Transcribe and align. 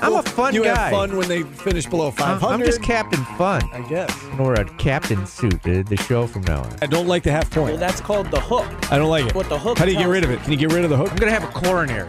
I'm 0.00 0.14
a 0.14 0.22
fun 0.22 0.52
guy. 0.52 0.58
you 0.58 0.64
guy. 0.64 0.74
have 0.74 0.90
fun 0.90 1.16
when 1.16 1.28
they 1.28 1.42
finish 1.42 1.86
below 1.86 2.08
I'm, 2.08 2.12
500. 2.12 2.54
I'm 2.54 2.66
just 2.66 2.82
Captain 2.82 3.24
Fun. 3.36 3.62
I 3.72 3.80
guess. 3.88 4.10
I'm 4.24 4.30
gonna 4.32 4.42
wear 4.44 4.54
a 4.54 4.64
captain 4.76 5.26
suit 5.26 5.62
to 5.64 5.82
the 5.82 5.96
show 5.96 6.26
from 6.26 6.42
now 6.42 6.62
on. 6.62 6.76
I 6.82 6.86
don't 6.86 7.06
like 7.06 7.22
the 7.22 7.32
half 7.32 7.50
point. 7.50 7.72
Well, 7.72 7.76
that's 7.78 8.00
called 8.00 8.30
the 8.30 8.40
hook. 8.40 8.66
I 8.92 8.98
don't 8.98 9.10
like 9.10 9.26
it. 9.26 9.34
What 9.34 9.48
the 9.48 9.58
hook 9.58 9.78
How 9.78 9.84
do 9.84 9.92
you 9.92 9.98
get 9.98 10.08
rid 10.08 10.24
of 10.24 10.30
it? 10.30 10.40
Can 10.42 10.52
you 10.52 10.58
get 10.58 10.72
rid 10.72 10.84
of 10.84 10.90
the 10.90 10.96
hook? 10.96 11.10
I'm 11.10 11.16
gonna 11.16 11.32
have 11.32 11.44
a 11.44 11.48
coronary. 11.48 12.08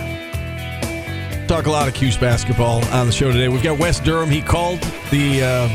Talk 1.51 1.65
a 1.65 1.69
lot 1.69 1.85
of 1.85 1.93
Cuse 1.93 2.15
basketball 2.15 2.81
on 2.93 3.07
the 3.07 3.11
show 3.11 3.29
today. 3.29 3.49
We've 3.49 3.61
got 3.61 3.77
Wes 3.77 3.99
Durham. 3.99 4.29
He 4.29 4.41
called 4.41 4.79
the. 5.11 5.43
Uh, 5.43 5.67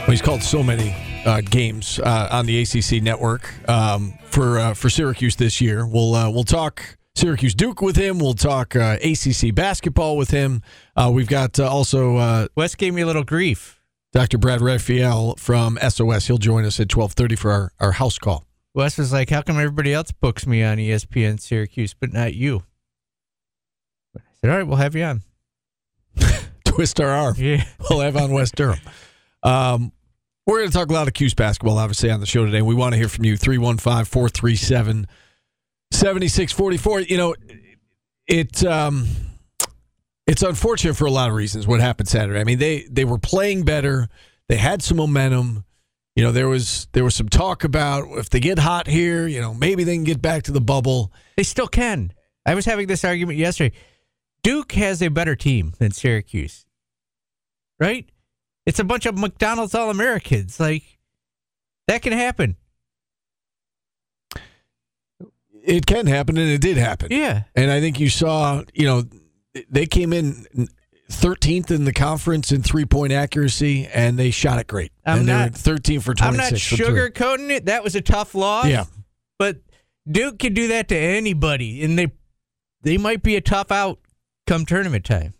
well, 0.00 0.10
he's 0.10 0.20
called 0.20 0.42
so 0.42 0.60
many 0.60 0.92
uh, 1.24 1.40
games 1.40 2.00
uh, 2.00 2.28
on 2.32 2.46
the 2.46 2.60
ACC 2.60 3.00
network 3.00 3.48
um, 3.68 4.12
for 4.24 4.58
uh, 4.58 4.74
for 4.74 4.90
Syracuse 4.90 5.36
this 5.36 5.60
year. 5.60 5.86
We'll 5.86 6.16
uh, 6.16 6.28
we'll 6.30 6.42
talk 6.42 6.82
Syracuse 7.14 7.54
Duke 7.54 7.80
with 7.80 7.94
him. 7.94 8.18
We'll 8.18 8.34
talk 8.34 8.74
uh, 8.74 8.96
ACC 9.00 9.54
basketball 9.54 10.16
with 10.16 10.32
him. 10.32 10.62
Uh, 10.96 11.12
we've 11.14 11.28
got 11.28 11.60
uh, 11.60 11.70
also 11.70 12.16
uh, 12.16 12.48
Wes 12.56 12.74
gave 12.74 12.92
me 12.92 13.02
a 13.02 13.06
little 13.06 13.22
grief. 13.22 13.80
Dr. 14.12 14.38
Brad 14.38 14.60
Raphael 14.60 15.36
from 15.36 15.78
SOS. 15.80 16.26
He'll 16.26 16.38
join 16.38 16.64
us 16.64 16.80
at 16.80 16.88
twelve 16.88 17.12
thirty 17.12 17.36
for 17.36 17.52
our, 17.52 17.72
our 17.78 17.92
house 17.92 18.18
call. 18.18 18.48
Wes 18.74 18.98
was 18.98 19.12
like, 19.12 19.30
"How 19.30 19.42
come 19.42 19.58
everybody 19.58 19.94
else 19.94 20.10
books 20.10 20.44
me 20.44 20.64
on 20.64 20.78
ESPN 20.78 21.38
Syracuse, 21.38 21.94
but 21.94 22.12
not 22.12 22.34
you?" 22.34 22.64
Said, 24.42 24.50
"All 24.50 24.56
right, 24.56 24.66
we'll 24.66 24.76
have 24.76 24.94
you 24.94 25.04
on." 25.04 25.22
Twist 26.64 27.00
our 27.00 27.10
arm. 27.10 27.34
Yeah. 27.38 27.64
we'll 27.90 28.00
have 28.00 28.16
on 28.16 28.32
Wes 28.32 28.50
Durham. 28.50 28.80
Um, 29.42 29.92
we're 30.46 30.58
going 30.58 30.70
to 30.70 30.76
talk 30.76 30.88
a 30.90 30.92
lot 30.92 31.06
of 31.08 31.14
Cuse 31.14 31.34
basketball, 31.34 31.78
obviously, 31.78 32.10
on 32.10 32.20
the 32.20 32.26
show 32.26 32.44
today. 32.44 32.62
We 32.62 32.74
want 32.74 32.92
to 32.92 32.98
hear 32.98 33.08
from 33.08 33.24
you. 33.24 33.36
315 33.36 34.04
437 34.04 35.06
7644. 35.92 37.00
You 37.00 37.16
know, 37.16 37.34
it. 38.26 38.64
Um, 38.64 39.06
it's 40.26 40.42
unfortunate 40.42 40.94
for 40.94 41.06
a 41.06 41.10
lot 41.10 41.28
of 41.28 41.34
reasons 41.34 41.66
what 41.66 41.80
happened 41.80 42.08
Saturday. 42.08 42.38
I 42.38 42.44
mean, 42.44 42.58
they 42.58 42.86
they 42.90 43.04
were 43.04 43.18
playing 43.18 43.64
better. 43.64 44.08
They 44.48 44.56
had 44.56 44.82
some 44.82 44.96
momentum. 44.96 45.64
You 46.14 46.24
know, 46.24 46.32
there 46.32 46.48
was 46.48 46.86
there 46.92 47.02
was 47.02 47.14
some 47.14 47.28
talk 47.28 47.64
about 47.64 48.06
if 48.18 48.30
they 48.30 48.40
get 48.40 48.58
hot 48.58 48.86
here, 48.86 49.26
you 49.26 49.40
know, 49.40 49.54
maybe 49.54 49.84
they 49.84 49.94
can 49.94 50.04
get 50.04 50.22
back 50.22 50.44
to 50.44 50.52
the 50.52 50.60
bubble. 50.60 51.12
They 51.36 51.42
still 51.42 51.66
can. 51.66 52.12
I 52.46 52.54
was 52.54 52.64
having 52.64 52.86
this 52.86 53.04
argument 53.04 53.38
yesterday. 53.38 53.76
Duke 54.42 54.72
has 54.72 55.02
a 55.02 55.08
better 55.08 55.36
team 55.36 55.74
than 55.78 55.90
Syracuse, 55.90 56.66
right? 57.78 58.08
It's 58.66 58.78
a 58.78 58.84
bunch 58.84 59.06
of 59.06 59.18
McDonald's 59.18 59.74
All 59.74 59.90
Americans. 59.90 60.60
Like 60.60 60.98
that 61.88 62.02
can 62.02 62.12
happen. 62.12 62.56
It 65.62 65.84
can 65.86 66.06
happen, 66.06 66.38
and 66.38 66.50
it 66.50 66.60
did 66.60 66.76
happen. 66.78 67.08
Yeah. 67.10 67.42
And 67.54 67.70
I 67.70 67.80
think 67.80 68.00
you 68.00 68.08
saw, 68.08 68.62
you 68.72 68.86
know, 68.86 69.04
they 69.68 69.84
came 69.86 70.12
in 70.12 70.46
13th 71.10 71.70
in 71.70 71.84
the 71.84 71.92
conference 71.92 72.50
in 72.52 72.62
three 72.62 72.86
point 72.86 73.12
accuracy, 73.12 73.86
and 73.92 74.18
they 74.18 74.30
shot 74.30 74.58
it 74.58 74.66
great. 74.66 74.92
I'm 75.04 75.18
and 75.18 75.26
not- 75.26 75.54
13 75.54 76.00
for 76.00 76.14
26. 76.14 76.20
I'm 76.20 76.36
not 76.36 76.94
sugarcoating 76.94 77.50
it. 77.50 77.66
That 77.66 77.84
was 77.84 77.94
a 77.94 78.00
tough 78.00 78.34
loss. 78.34 78.66
Yeah. 78.66 78.84
But 79.38 79.58
Duke 80.10 80.38
can 80.38 80.54
do 80.54 80.68
that 80.68 80.88
to 80.88 80.96
anybody, 80.96 81.82
and 81.82 81.98
they 81.98 82.12
they 82.82 82.96
might 82.96 83.22
be 83.22 83.36
a 83.36 83.40
tough 83.40 83.70
out 83.70 83.99
come 84.50 84.66
tournament 84.66 85.04
time. 85.04 85.34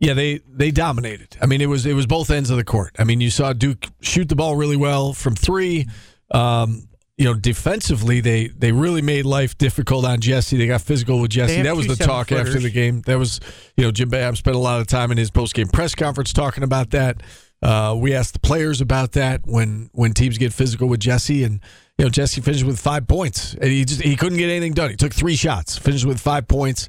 Yeah, 0.00 0.14
they 0.14 0.40
they 0.46 0.72
dominated. 0.72 1.36
I 1.40 1.46
mean, 1.46 1.60
it 1.60 1.66
was 1.66 1.86
it 1.86 1.94
was 1.94 2.06
both 2.06 2.28
ends 2.30 2.50
of 2.50 2.56
the 2.56 2.64
court. 2.64 2.96
I 2.98 3.04
mean, 3.04 3.20
you 3.20 3.30
saw 3.30 3.52
Duke 3.52 3.86
shoot 4.00 4.28
the 4.28 4.36
ball 4.36 4.56
really 4.56 4.76
well 4.76 5.12
from 5.12 5.36
three. 5.36 5.86
Um, 6.32 6.88
you 7.16 7.24
know, 7.24 7.34
defensively, 7.34 8.20
they 8.20 8.48
they 8.48 8.72
really 8.72 9.00
made 9.00 9.24
life 9.24 9.56
difficult 9.56 10.04
on 10.04 10.20
Jesse. 10.20 10.58
They 10.58 10.66
got 10.66 10.82
physical 10.82 11.20
with 11.20 11.30
Jesse. 11.30 11.62
That 11.62 11.76
was 11.76 11.86
the 11.86 11.96
talk 11.96 12.30
after 12.32 12.58
the 12.58 12.70
game. 12.70 13.02
That 13.02 13.18
was, 13.18 13.40
you 13.76 13.84
know, 13.84 13.92
Jim 13.92 14.10
Boeheim 14.10 14.36
spent 14.36 14.56
a 14.56 14.60
lot 14.60 14.80
of 14.80 14.88
time 14.88 15.12
in 15.12 15.16
his 15.16 15.30
post 15.30 15.54
game 15.54 15.68
press 15.68 15.94
conference 15.94 16.32
talking 16.32 16.64
about 16.64 16.90
that. 16.90 17.22
Uh, 17.62 17.96
we 17.98 18.12
asked 18.12 18.34
the 18.34 18.40
players 18.40 18.82
about 18.82 19.12
that 19.12 19.42
when 19.44 19.88
when 19.92 20.12
teams 20.12 20.36
get 20.36 20.52
physical 20.52 20.88
with 20.88 21.00
Jesse, 21.00 21.42
and 21.42 21.60
you 21.98 22.04
know, 22.04 22.10
Jesse 22.10 22.40
finished 22.40 22.64
with 22.64 22.78
five 22.78 23.08
points, 23.08 23.54
and 23.54 23.64
he 23.64 23.84
just 23.84 24.02
he 24.02 24.16
couldn't 24.16 24.38
get 24.38 24.50
anything 24.50 24.74
done. 24.74 24.90
He 24.90 24.96
took 24.96 25.14
three 25.14 25.36
shots, 25.36 25.78
finished 25.78 26.04
with 26.04 26.20
five 26.20 26.46
points. 26.46 26.88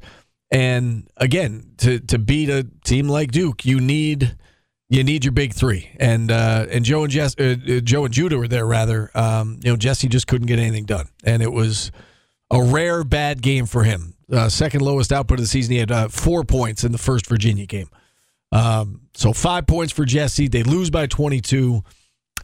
And 0.52 1.10
again, 1.18 1.72
to 1.78 2.00
to 2.00 2.20
beat 2.20 2.50
a 2.50 2.68
team 2.84 3.08
like 3.08 3.32
Duke, 3.32 3.66
you 3.66 3.80
need 3.80 4.36
you 4.90 5.04
need 5.04 5.24
your 5.26 5.32
big 5.32 5.54
three. 5.54 5.90
And 6.00 6.32
uh, 6.32 6.66
and 6.70 6.84
Joe 6.84 7.04
and 7.04 7.12
Jess, 7.12 7.36
uh, 7.40 7.56
uh, 7.68 7.80
Joe 7.80 8.06
and 8.06 8.14
Judah 8.14 8.38
were 8.38 8.48
there 8.48 8.66
rather. 8.66 9.12
Um, 9.16 9.60
you 9.64 9.72
know, 9.72 9.78
Jesse 9.78 10.08
just 10.08 10.28
couldn't 10.28 10.48
get 10.48 10.60
anything 10.60 10.86
done, 10.86 11.08
and 11.24 11.42
it 11.42 11.52
was 11.52 11.92
a 12.52 12.62
rare 12.62 13.04
bad 13.04 13.42
game 13.42 13.66
for 13.66 13.84
him. 13.84 14.14
Uh, 14.32 14.50
second 14.50 14.82
lowest 14.82 15.14
output 15.14 15.40
of 15.40 15.44
the 15.44 15.48
season. 15.48 15.74
He 15.74 15.80
had 15.80 15.92
uh, 15.92 16.08
four 16.10 16.44
points 16.44 16.84
in 16.84 16.92
the 16.92 16.98
first 16.98 17.28
Virginia 17.28 17.66
game. 17.66 17.90
Um, 18.52 19.02
so 19.14 19.32
five 19.32 19.68
points 19.68 19.94
for 19.94 20.04
Jesse. 20.04 20.48
They 20.50 20.64
lose 20.64 20.90
by 20.90 21.08
twenty 21.08 21.40
two, 21.40 21.84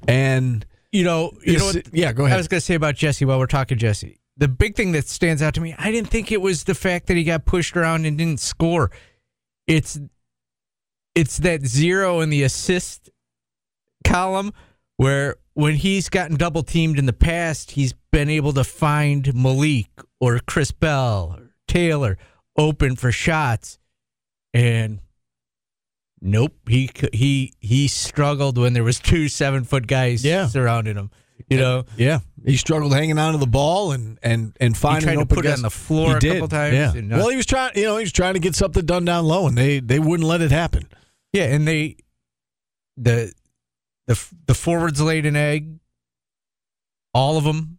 and 0.08 0.66
You 0.94 1.04
know, 1.04 1.32
you 1.44 1.58
know 1.58 1.66
what? 1.66 1.88
yeah, 1.92 2.14
go 2.14 2.26
ahead. 2.26 2.36
I 2.36 2.38
was 2.38 2.48
going 2.48 2.60
to 2.60 2.66
say 2.66 2.76
about 2.76 2.96
Jesse 2.96 3.26
while 3.26 3.40
we're 3.40 3.48
talking 3.48 3.80
Jesse. 3.80 4.20
The 4.38 4.48
big 4.48 4.76
thing 4.76 4.92
that 4.92 5.08
stands 5.08 5.42
out 5.42 5.56
to 5.56 5.62
me, 5.62 5.76
I 5.78 5.92
didn't 5.92 6.10
think 6.10 6.32
it 6.32 6.40
was 6.40 6.66
the 6.66 6.76
fact 6.76 7.08
that 7.08 7.18
he 7.18 7.24
got 7.24 7.46
pushed 7.46 7.76
around 7.76 8.06
and 8.06 8.16
didn't 8.16 8.40
score. 8.40 8.92
It's 9.66 10.00
it's 11.16 11.38
that 11.40 11.66
zero 11.66 12.20
in 12.20 12.30
the 12.30 12.44
assist 12.44 13.10
column 14.06 14.54
where 14.98 15.36
when 15.54 15.76
he's 15.76 16.10
gotten 16.10 16.38
double 16.38 16.62
teamed 16.64 17.00
in 17.00 17.08
the 17.08 17.14
past, 17.14 17.72
he's 17.72 17.94
been 18.12 18.30
able 18.30 18.54
to 18.54 18.64
find 18.64 19.34
Malik 19.34 19.90
or 20.20 20.40
Chris 20.46 20.72
Bell 20.72 21.36
or 21.38 21.56
Taylor 21.68 22.18
open 22.56 22.96
for 22.96 23.12
shots, 23.12 23.80
and 24.54 25.00
nope, 26.24 26.54
he 26.68 26.90
he 27.14 27.54
he 27.60 27.88
struggled 27.88 28.58
when 28.58 28.74
there 28.74 28.84
was 28.84 29.00
two 29.00 29.28
seven 29.28 29.64
foot 29.66 29.86
guys 29.86 30.24
Yeah. 30.26 30.48
surrounding 30.48 30.96
him. 30.96 31.12
You 31.50 31.58
know, 31.58 31.84
yeah, 31.98 32.20
he 32.46 32.56
struggled 32.58 32.94
hanging 32.94 33.18
on 33.20 33.34
to 33.34 33.38
the 33.38 33.46
ball 33.48 33.92
and 33.92 34.18
and 34.24 34.56
and 34.62 34.76
finding 34.78 35.04
tried 35.16 35.28
to 35.28 35.36
put 35.36 35.46
it 35.46 35.52
on 35.54 35.62
the 35.62 35.70
floor 35.70 36.12
He 36.12 36.16
a 36.16 36.20
did, 36.20 36.34
couple 36.34 36.48
times 36.48 36.74
Yeah. 36.74 36.94
and 36.96 37.10
not- 37.10 37.20
well, 37.20 37.30
he 37.30 37.36
was 37.36 37.46
trying. 37.46 37.72
You 37.76 37.84
know, 37.84 37.98
he 37.98 38.04
was 38.04 38.14
trying 38.14 38.34
to 38.36 38.40
get 38.40 38.56
something 38.56 38.86
done 38.86 39.04
down 39.06 39.26
low, 39.26 39.46
and 39.48 39.58
they 39.58 39.80
they 39.80 40.00
wouldn't 40.00 40.28
let 40.28 40.42
it 40.42 40.52
happen. 40.52 40.88
Yeah, 41.34 41.54
and 41.54 41.68
they 41.68 41.98
the 42.98 43.34
the 44.08 44.18
the 44.48 44.54
forwards 44.54 45.02
laid 45.02 45.26
an 45.26 45.36
egg. 45.36 45.80
All 47.14 47.38
of 47.38 47.44
them. 47.44 47.78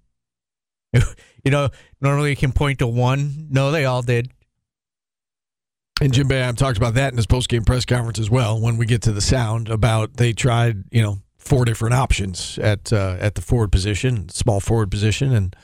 you 0.92 1.50
know, 1.50 1.70
normally 2.00 2.30
you 2.30 2.36
can 2.36 2.52
point 2.52 2.78
to 2.80 2.86
one. 2.86 3.48
No, 3.50 3.70
they 3.72 3.84
all 3.84 4.02
did. 4.02 4.30
And 6.00 6.12
Jim 6.12 6.28
Boeheim 6.28 6.56
talked 6.56 6.76
about 6.76 6.94
that 6.94 7.12
in 7.12 7.16
his 7.16 7.26
post 7.26 7.48
game 7.48 7.64
press 7.64 7.84
conference 7.84 8.18
as 8.18 8.28
well. 8.30 8.60
When 8.60 8.76
we 8.76 8.86
get 8.86 9.02
to 9.02 9.12
the 9.12 9.20
sound 9.20 9.68
about 9.68 10.16
they 10.16 10.32
tried, 10.32 10.84
you 10.90 11.02
know, 11.02 11.18
four 11.38 11.64
different 11.64 11.94
options 11.94 12.58
at 12.58 12.92
uh, 12.92 13.16
at 13.20 13.36
the 13.36 13.40
forward 13.42 13.70
position, 13.70 14.28
small 14.28 14.58
forward 14.60 14.90
position, 14.90 15.32
and 15.32 15.54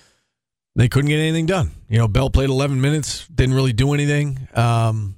they 0.77 0.89
couldn't 0.89 1.09
get 1.09 1.19
anything 1.19 1.47
done. 1.47 1.73
You 1.89 1.99
know, 1.99 2.09
Bell 2.09 2.31
played 2.31 2.49
11 2.49 2.81
minutes, 2.81 3.27
didn't 3.29 3.55
really 3.57 3.73
do 3.73 3.93
anything. 3.93 4.47
Um, 4.55 5.17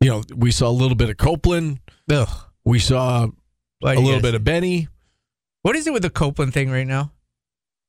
you 0.00 0.08
know, 0.10 0.22
we 0.34 0.50
saw 0.50 0.68
a 0.68 0.72
little 0.74 0.96
bit 0.96 1.08
of 1.08 1.16
Copeland. 1.16 1.78
Ugh. 2.10 2.28
We 2.64 2.80
saw 2.80 3.28
Why 3.78 3.94
a 3.94 3.96
little 3.96 4.14
guys- 4.14 4.22
bit 4.22 4.34
of 4.34 4.44
Benny. 4.44 4.88
What 5.62 5.76
is 5.76 5.86
it 5.86 5.92
with 5.92 6.02
the 6.02 6.10
Copeland 6.10 6.52
thing 6.52 6.70
right 6.70 6.86
now? 6.86 7.12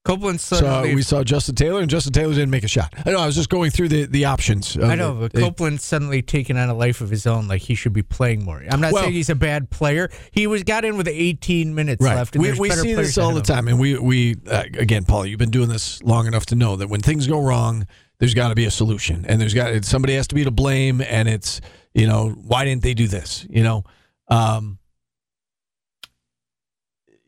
Copeland 0.09 0.41
So 0.41 0.81
we 0.83 1.03
saw 1.03 1.23
Justin 1.23 1.53
Taylor, 1.53 1.81
and 1.81 1.89
Justin 1.89 2.13
Taylor 2.13 2.33
didn't 2.33 2.49
make 2.49 2.63
a 2.63 2.67
shot. 2.67 2.93
I 3.05 3.11
know. 3.11 3.19
I 3.19 3.27
was 3.27 3.35
just 3.35 3.49
going 3.49 3.69
through 3.69 3.89
the 3.89 4.05
the 4.05 4.25
options. 4.25 4.75
I 4.75 4.95
know, 4.95 5.23
it. 5.23 5.33
but 5.33 5.39
Copeland 5.39 5.81
suddenly 5.81 6.23
taking 6.23 6.57
on 6.57 6.67
a 6.67 6.73
life 6.73 7.01
of 7.01 7.09
his 7.11 7.27
own, 7.27 7.47
like 7.47 7.61
he 7.61 7.75
should 7.75 7.93
be 7.93 8.01
playing 8.01 8.43
more. 8.43 8.63
I'm 8.71 8.81
not 8.81 8.91
Well- 8.91 9.03
saying 9.03 9.13
he's 9.13 9.29
a 9.29 9.35
bad 9.35 9.69
player. 9.69 10.09
He 10.31 10.47
was 10.47 10.63
got 10.63 10.83
in 10.83 10.97
with 10.97 11.07
18 11.07 11.75
minutes 11.75 12.03
Right. 12.03 12.15
left. 12.15 12.35
And 12.35 12.41
we 12.43 12.53
we 12.53 12.71
see 12.71 12.95
this 12.95 13.17
all 13.19 13.33
the 13.33 13.41
time, 13.41 13.67
and 13.67 13.79
we 13.79 13.99
we 13.99 14.35
uh, 14.49 14.63
again, 14.77 15.05
Paul, 15.05 15.25
you've 15.27 15.39
been 15.39 15.51
doing 15.51 15.69
this 15.69 16.01
long 16.01 16.25
enough 16.25 16.47
to 16.47 16.55
know 16.55 16.75
that 16.75 16.89
when 16.89 17.01
things 17.01 17.27
go 17.27 17.39
wrong, 17.39 17.85
there's 18.19 18.33
got 18.33 18.49
to 18.49 18.55
be 18.55 18.65
a 18.65 18.71
solution, 18.71 19.25
and 19.27 19.39
there's 19.39 19.53
got 19.53 19.85
somebody 19.85 20.15
has 20.15 20.27
to 20.29 20.35
be 20.35 20.43
to 20.43 20.51
blame, 20.51 21.01
and 21.01 21.29
it's 21.29 21.61
you 21.93 22.07
know 22.07 22.29
why 22.29 22.65
didn't 22.65 22.81
they 22.81 22.95
do 22.95 23.07
this? 23.07 23.45
You 23.49 23.63
know, 23.63 23.83
um, 24.27 24.79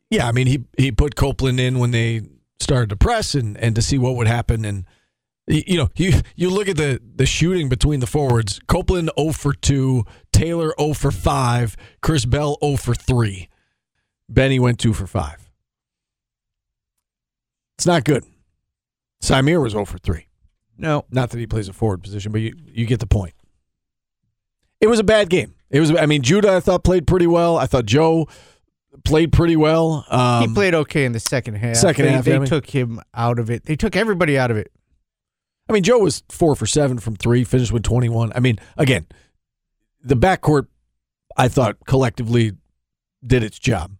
yeah, 0.09 0.27
I 0.27 0.31
mean 0.31 0.47
he 0.47 0.63
he 0.77 0.91
put 0.91 1.15
Copeland 1.15 1.59
in 1.59 1.77
when 1.79 1.91
they 1.91 2.21
started 2.61 2.89
to 2.89 2.95
press 2.95 3.35
and 3.35 3.57
and 3.57 3.75
to 3.75 3.81
see 3.81 3.97
what 3.97 4.15
would 4.15 4.27
happen, 4.27 4.65
and 4.65 4.85
You 5.47 5.77
know, 5.77 5.89
you 5.95 6.21
you 6.35 6.49
look 6.49 6.67
at 6.69 6.77
the 6.77 7.01
the 7.15 7.25
shooting 7.25 7.67
between 7.67 7.99
the 7.99 8.07
forwards. 8.07 8.59
Copeland 8.67 9.09
0 9.19 9.31
for 9.33 9.53
2, 9.53 10.05
Taylor 10.31 10.73
0 10.79 10.93
for 10.93 11.11
5, 11.11 11.75
Chris 12.01 12.25
Bell 12.25 12.57
0 12.63 12.77
for 12.77 12.93
3. 12.95 13.49
Benny 14.29 14.59
went 14.59 14.79
2 14.79 14.93
for 14.93 15.07
5. 15.07 15.49
It's 17.77 17.85
not 17.85 18.03
good. 18.03 18.23
Symir 19.21 19.61
was 19.61 19.73
0 19.73 19.85
for 19.85 19.97
3. 19.97 20.27
No, 20.77 21.05
Not 21.11 21.29
that 21.31 21.37
he 21.39 21.45
plays 21.47 21.67
a 21.67 21.73
forward 21.73 22.01
position, 22.01 22.31
but 22.31 22.41
you, 22.41 22.55
you 22.65 22.85
get 22.85 22.99
the 22.99 23.05
point. 23.07 23.33
It 24.79 24.87
was 24.87 24.99
a 24.99 25.03
bad 25.03 25.29
game. 25.29 25.53
It 25.69 25.79
was. 25.79 25.91
I 25.95 26.05
mean, 26.07 26.21
Judah 26.23 26.53
I 26.53 26.59
thought 26.59 26.83
played 26.83 27.05
pretty 27.05 27.27
well. 27.27 27.57
I 27.57 27.65
thought 27.67 27.85
Joe 27.85 28.27
played 29.03 29.31
pretty 29.31 29.55
well. 29.55 30.05
Um, 30.09 30.47
he 30.49 30.53
played 30.53 30.73
okay 30.75 31.05
in 31.05 31.11
the 31.11 31.19
second 31.19 31.55
half. 31.55 31.75
second 31.77 32.05
they, 32.05 32.11
half, 32.11 32.25
they 32.25 32.35
I 32.35 32.39
mean- 32.39 32.47
took 32.47 32.69
him 32.69 32.99
out 33.13 33.39
of 33.39 33.49
it. 33.49 33.65
They 33.65 33.75
took 33.75 33.95
everybody 33.95 34.37
out 34.37 34.51
of 34.51 34.57
it. 34.57 34.71
I 35.69 35.73
mean, 35.73 35.83
Joe 35.83 35.99
was 35.99 36.23
four 36.29 36.55
for 36.55 36.65
seven 36.65 36.97
from 36.99 37.15
three, 37.15 37.43
finished 37.43 37.71
with 37.71 37.83
21. 37.83 38.33
I 38.35 38.39
mean, 38.41 38.57
again, 38.77 39.05
the 40.03 40.15
backcourt, 40.15 40.67
I 41.37 41.47
thought 41.47 41.77
collectively 41.85 42.53
did 43.25 43.43
its 43.43 43.57
job. 43.57 43.93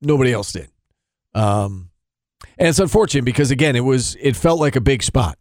Nobody 0.00 0.32
else 0.32 0.52
did. 0.52 0.70
Um, 1.34 1.90
and 2.58 2.68
it's 2.68 2.78
unfortunate 2.80 3.24
because 3.24 3.50
again, 3.50 3.76
it 3.76 3.84
was 3.84 4.16
it 4.20 4.34
felt 4.34 4.58
like 4.58 4.74
a 4.74 4.80
big 4.80 5.02
spot. 5.02 5.38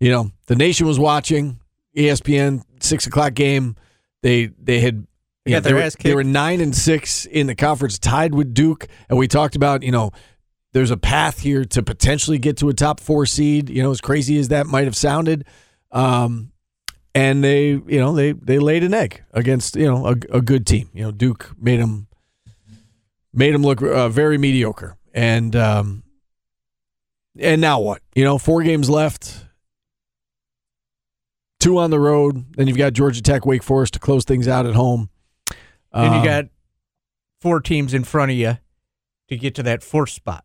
You 0.00 0.10
know, 0.10 0.30
the 0.46 0.56
nation 0.56 0.86
was 0.86 0.98
watching 0.98 1.60
ESPN 1.96 2.62
six 2.80 3.06
o'clock 3.06 3.34
game. 3.34 3.76
They 4.22 4.46
they 4.60 4.80
had 4.80 5.06
They 5.46 5.52
know, 5.52 5.60
their 5.60 5.74
were, 5.76 5.80
ass 5.80 5.96
they 6.00 6.14
were 6.14 6.24
nine 6.24 6.60
and 6.60 6.74
six 6.74 7.24
in 7.24 7.46
the 7.46 7.54
conference, 7.54 8.00
tied 8.00 8.34
with 8.34 8.52
Duke, 8.52 8.88
and 9.08 9.16
we 9.16 9.28
talked 9.28 9.54
about 9.54 9.84
you 9.84 9.92
know 9.92 10.10
there's 10.72 10.90
a 10.90 10.96
path 10.96 11.38
here 11.38 11.64
to 11.64 11.82
potentially 11.84 12.38
get 12.38 12.56
to 12.58 12.68
a 12.68 12.74
top 12.74 12.98
four 12.98 13.26
seed. 13.26 13.70
You 13.70 13.82
know, 13.84 13.92
as 13.92 14.00
crazy 14.00 14.38
as 14.38 14.48
that 14.48 14.66
might 14.66 14.84
have 14.84 14.96
sounded, 14.96 15.44
um, 15.92 16.50
and 17.14 17.44
they 17.44 17.68
you 17.68 18.00
know 18.00 18.12
they 18.12 18.32
they 18.32 18.58
laid 18.58 18.82
an 18.82 18.92
egg 18.92 19.22
against 19.32 19.76
you 19.76 19.86
know 19.86 20.06
a, 20.06 20.16
a 20.36 20.42
good 20.42 20.66
team. 20.66 20.90
You 20.92 21.04
know, 21.04 21.10
Duke 21.12 21.52
made 21.56 21.80
them 21.80 22.08
made 23.32 23.54
them 23.54 23.62
look 23.62 23.80
uh, 23.82 24.08
very 24.08 24.38
mediocre, 24.38 24.96
and 25.14 25.54
um, 25.54 26.02
and 27.38 27.60
now 27.60 27.78
what? 27.78 28.02
You 28.16 28.24
know, 28.24 28.36
four 28.36 28.64
games 28.64 28.90
left. 28.90 29.44
Two 31.60 31.78
on 31.78 31.90
the 31.90 32.00
road, 32.00 32.56
then 32.56 32.66
you've 32.66 32.76
got 32.76 32.92
Georgia 32.92 33.22
Tech, 33.22 33.46
Wake 33.46 33.62
Forest 33.62 33.94
to 33.94 33.98
close 33.98 34.24
things 34.24 34.46
out 34.46 34.66
at 34.66 34.74
home. 34.74 35.08
And 35.92 36.12
you 36.14 36.18
Um, 36.20 36.24
got 36.24 36.44
four 37.40 37.60
teams 37.60 37.94
in 37.94 38.04
front 38.04 38.30
of 38.32 38.36
you 38.36 38.58
to 39.28 39.36
get 39.36 39.54
to 39.56 39.62
that 39.64 39.82
fourth 39.82 40.10
spot. 40.10 40.44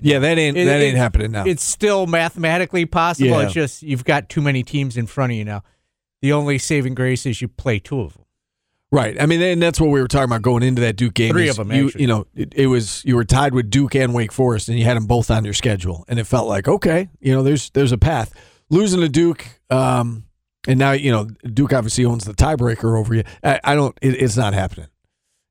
yeah, 0.00 0.18
that 0.18 0.38
ain't 0.38 0.56
It- 0.56 0.64
that 0.66 0.80
ain't 0.80 0.96
happening 0.96 1.32
now. 1.32 1.44
It's 1.44 1.62
still 1.64 2.06
mathematically 2.06 2.86
possible. 2.86 3.28
Yeah. 3.30 3.42
It's 3.42 3.52
just 3.52 3.82
you've 3.82 4.04
got 4.04 4.28
too 4.28 4.40
many 4.40 4.62
teams 4.62 4.96
in 4.96 5.06
front 5.06 5.32
of 5.32 5.38
you 5.38 5.44
now. 5.44 5.62
The 6.22 6.32
only 6.32 6.58
saving 6.58 6.94
grace 6.94 7.26
is 7.26 7.42
you 7.42 7.48
play 7.48 7.78
two 7.78 8.00
of 8.00 8.14
them. 8.14 8.22
Right. 8.90 9.20
I 9.20 9.26
mean, 9.26 9.42
and 9.42 9.60
that's 9.60 9.80
what 9.80 9.90
we 9.90 10.00
were 10.00 10.06
talking 10.08 10.24
about 10.26 10.42
going 10.42 10.62
into 10.62 10.80
that 10.82 10.96
Duke 10.96 11.14
game. 11.14 11.32
Three 11.32 11.48
of 11.48 11.56
them, 11.56 11.72
You, 11.72 11.90
you 11.96 12.06
know, 12.06 12.26
it, 12.34 12.52
it 12.54 12.66
was 12.68 13.02
you 13.04 13.16
were 13.16 13.24
tied 13.24 13.52
with 13.52 13.68
Duke 13.68 13.94
and 13.96 14.14
Wake 14.14 14.32
Forest, 14.32 14.68
and 14.68 14.78
you 14.78 14.84
had 14.84 14.96
them 14.96 15.06
both 15.06 15.30
on 15.30 15.44
your 15.44 15.52
schedule, 15.54 16.04
and 16.08 16.18
it 16.18 16.24
felt 16.24 16.48
like 16.48 16.68
okay, 16.68 17.08
you 17.20 17.32
know, 17.34 17.42
there's 17.42 17.70
there's 17.70 17.92
a 17.92 17.98
path. 17.98 18.32
Losing 18.70 19.00
to 19.00 19.08
Duke, 19.08 19.44
um, 19.68 20.23
and 20.66 20.78
now 20.78 20.92
you 20.92 21.10
know 21.10 21.24
Duke 21.24 21.72
obviously 21.72 22.04
owns 22.04 22.24
the 22.24 22.34
tiebreaker 22.34 22.98
over 22.98 23.14
you. 23.14 23.24
I, 23.42 23.60
I 23.64 23.74
don't. 23.74 23.96
It, 24.02 24.22
it's 24.22 24.36
not 24.36 24.54
happening. 24.54 24.88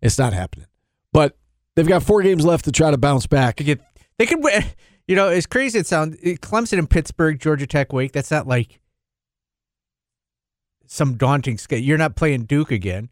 It's 0.02 0.18
not 0.18 0.34
happening. 0.34 0.68
But 1.12 1.38
they've 1.76 1.88
got 1.88 2.04
four 2.04 2.22
games 2.22 2.46
left 2.46 2.66
to 2.66 2.72
try 2.72 2.92
to 2.92 2.98
bounce 2.98 3.28
back. 3.28 3.58
To 3.58 3.64
get 3.64 3.82
they 4.18 4.26
could 4.26 4.44
win. 4.44 4.64
You 5.06 5.18
know, 5.18 5.28
as 5.28 5.46
crazy 5.46 5.80
as 5.80 5.86
it 5.86 5.88
sounds, 5.88 6.16
eh, 6.24 6.36
Clemson 6.36 6.80
and 6.80 6.90
Pittsburgh, 6.90 7.38
Georgia 7.38 7.68
Tech, 7.68 7.92
Wake. 7.92 8.14
That's 8.14 8.32
not 8.32 8.48
like 8.48 8.80
some 10.86 11.16
daunting 11.16 11.58
schedule. 11.58 11.86
You're 11.86 11.98
not 11.98 12.16
playing 12.16 12.46
Duke 12.46 12.72
again. 12.72 13.10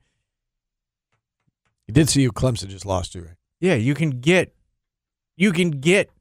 You 1.88 1.94
did 1.94 2.08
see 2.08 2.22
you 2.22 2.32
Clemson 2.32 2.70
just 2.70 2.86
lost 2.86 3.12
to, 3.12 3.22
right? 3.24 3.36
Yeah, 3.60 3.74
you 3.74 3.94
can 3.94 4.22
get 4.22 4.56
you 5.36 5.52
can 5.52 5.72
get 5.72 6.12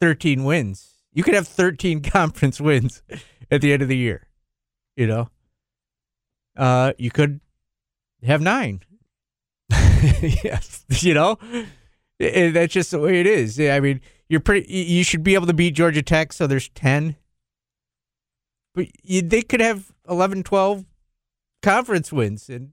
13 0.00 0.42
wins. 0.42 0.94
You 1.12 1.22
could 1.22 1.34
have 1.34 1.46
13 1.46 2.02
conference 2.02 2.60
wins 2.60 3.02
at 3.50 3.60
the 3.60 3.72
end 3.72 3.82
of 3.82 3.88
the 3.88 3.96
year. 3.96 4.26
You 4.96 5.06
know, 5.06 5.28
uh, 6.56 6.92
you 6.98 7.10
could 7.10 7.40
have 8.22 8.40
nine. 8.40 8.80
yes. 9.70 10.84
You 10.88 11.14
know, 11.14 11.38
Eh, 12.20 12.50
that's 12.50 12.72
just 12.72 12.90
the 12.90 12.98
way 12.98 13.20
it 13.20 13.26
is. 13.26 13.58
I 13.58 13.80
mean, 13.80 14.00
you're 14.28 14.40
pretty. 14.40 14.72
You 14.72 15.04
should 15.04 15.22
be 15.22 15.34
able 15.34 15.46
to 15.46 15.52
beat 15.52 15.72
Georgia 15.72 16.02
Tech, 16.02 16.32
so 16.32 16.46
there's 16.46 16.68
10. 16.70 17.16
But 18.74 18.88
you, 19.02 19.22
they 19.22 19.42
could 19.42 19.60
have 19.60 19.92
11, 20.08 20.42
12 20.42 20.84
conference 21.62 22.12
wins, 22.12 22.48
and 22.48 22.72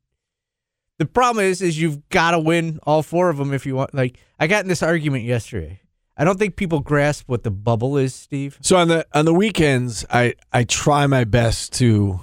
the 0.98 1.06
problem 1.06 1.46
is, 1.46 1.62
is 1.62 1.80
you've 1.80 2.08
got 2.10 2.32
to 2.32 2.40
win 2.40 2.80
all 2.84 3.04
four 3.04 3.30
of 3.30 3.38
them 3.38 3.54
if 3.54 3.66
you 3.66 3.76
want. 3.76 3.94
Like 3.94 4.18
I 4.40 4.48
got 4.48 4.64
in 4.64 4.68
this 4.68 4.84
argument 4.84 5.26
yesterday. 5.26 5.81
I 6.22 6.24
don't 6.24 6.38
think 6.38 6.56
people 6.56 6.82
grasp 6.82 7.28
what 7.28 7.42
the 7.42 7.50
bubble 7.50 7.98
is, 7.98 8.14
Steve. 8.14 8.60
So 8.62 8.78
on 8.78 8.90
the 8.90 9.08
on 9.12 9.26
the 9.26 9.34
weekends, 9.34 10.06
I 10.08 10.36
I 10.54 10.66
try 10.66 11.08
my 11.08 11.24
best 11.24 11.74
to 11.80 12.20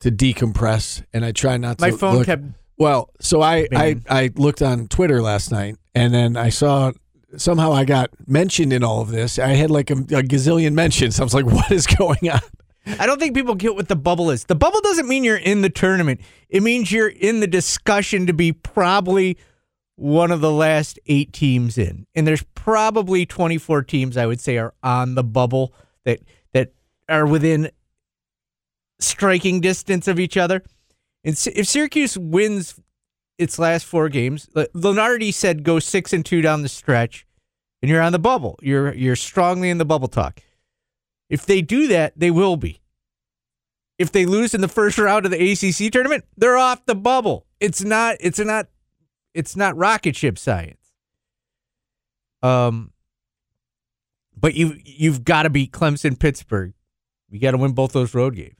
to 0.00 0.10
decompress, 0.10 1.04
and 1.12 1.22
I 1.22 1.32
try 1.32 1.58
not 1.58 1.76
to. 1.76 1.84
My 1.84 1.90
phone 1.90 2.16
look- 2.16 2.26
kept. 2.26 2.44
Well, 2.78 3.10
so 3.20 3.42
I, 3.42 3.68
I 3.72 3.96
I 4.08 4.30
looked 4.36 4.62
on 4.62 4.88
Twitter 4.88 5.20
last 5.20 5.52
night, 5.52 5.76
and 5.94 6.14
then 6.14 6.38
I 6.38 6.48
saw 6.48 6.92
somehow 7.36 7.74
I 7.74 7.84
got 7.84 8.08
mentioned 8.26 8.72
in 8.72 8.82
all 8.82 9.02
of 9.02 9.10
this. 9.10 9.38
I 9.38 9.48
had 9.48 9.70
like 9.70 9.90
a, 9.90 9.96
a 9.96 10.22
gazillion 10.22 10.72
mentions. 10.72 11.20
I 11.20 11.22
was 11.22 11.34
like, 11.34 11.44
"What 11.58 11.70
is 11.70 11.86
going 11.86 12.30
on?" 12.30 12.40
I 12.98 13.04
don't 13.04 13.20
think 13.20 13.34
people 13.34 13.54
get 13.54 13.74
what 13.74 13.88
the 13.88 13.96
bubble 13.96 14.30
is. 14.30 14.44
The 14.44 14.54
bubble 14.54 14.80
doesn't 14.80 15.08
mean 15.08 15.24
you're 15.24 15.36
in 15.36 15.60
the 15.60 15.68
tournament. 15.68 16.22
It 16.48 16.62
means 16.62 16.90
you're 16.90 17.08
in 17.08 17.40
the 17.40 17.46
discussion 17.46 18.26
to 18.28 18.32
be 18.32 18.52
probably 18.52 19.36
one 19.96 20.30
of 20.30 20.40
the 20.40 20.52
last 20.52 20.98
eight 21.06 21.32
teams 21.32 21.76
in. 21.76 22.06
And 22.14 22.26
there's 22.26 22.44
probably 22.54 23.26
24 23.26 23.82
teams 23.82 24.16
I 24.16 24.26
would 24.26 24.40
say 24.40 24.58
are 24.58 24.74
on 24.82 25.14
the 25.14 25.24
bubble 25.24 25.74
that 26.04 26.20
that 26.52 26.72
are 27.08 27.26
within 27.26 27.70
striking 29.00 29.60
distance 29.60 30.06
of 30.06 30.20
each 30.20 30.36
other. 30.36 30.62
And 31.24 31.34
if 31.54 31.66
Syracuse 31.66 32.16
wins 32.16 32.78
its 33.38 33.58
last 33.58 33.84
four 33.84 34.08
games, 34.08 34.48
Lunardi 34.54 35.32
said 35.32 35.64
go 35.64 35.78
six 35.78 36.12
and 36.12 36.24
two 36.24 36.40
down 36.40 36.62
the 36.62 36.68
stretch, 36.68 37.26
and 37.82 37.90
you're 37.90 38.02
on 38.02 38.12
the 38.12 38.18
bubble. 38.18 38.58
You're 38.62 38.94
you're 38.94 39.16
strongly 39.16 39.70
in 39.70 39.78
the 39.78 39.84
bubble 39.84 40.08
talk. 40.08 40.40
If 41.28 41.44
they 41.44 41.62
do 41.62 41.88
that, 41.88 42.12
they 42.16 42.30
will 42.30 42.56
be. 42.56 42.80
If 43.98 44.12
they 44.12 44.26
lose 44.26 44.54
in 44.54 44.60
the 44.60 44.68
first 44.68 44.98
round 44.98 45.24
of 45.24 45.32
the 45.32 45.52
ACC 45.52 45.90
tournament, 45.90 46.24
they're 46.36 46.58
off 46.58 46.84
the 46.84 46.94
bubble. 46.94 47.46
It's 47.60 47.82
not. 47.82 48.16
It's 48.20 48.38
not. 48.38 48.68
It's 49.36 49.54
not 49.54 49.76
rocket 49.76 50.16
ship 50.16 50.38
science. 50.38 50.92
Um, 52.42 52.92
but 54.36 54.54
you 54.54 54.78
you've 54.84 55.24
got 55.24 55.44
to 55.44 55.50
beat 55.50 55.72
Clemson, 55.72 56.18
Pittsburgh. 56.18 56.72
You 57.30 57.40
got 57.40 57.52
to 57.52 57.58
win 57.58 57.72
both 57.72 57.92
those 57.92 58.14
road 58.14 58.36
games. 58.36 58.56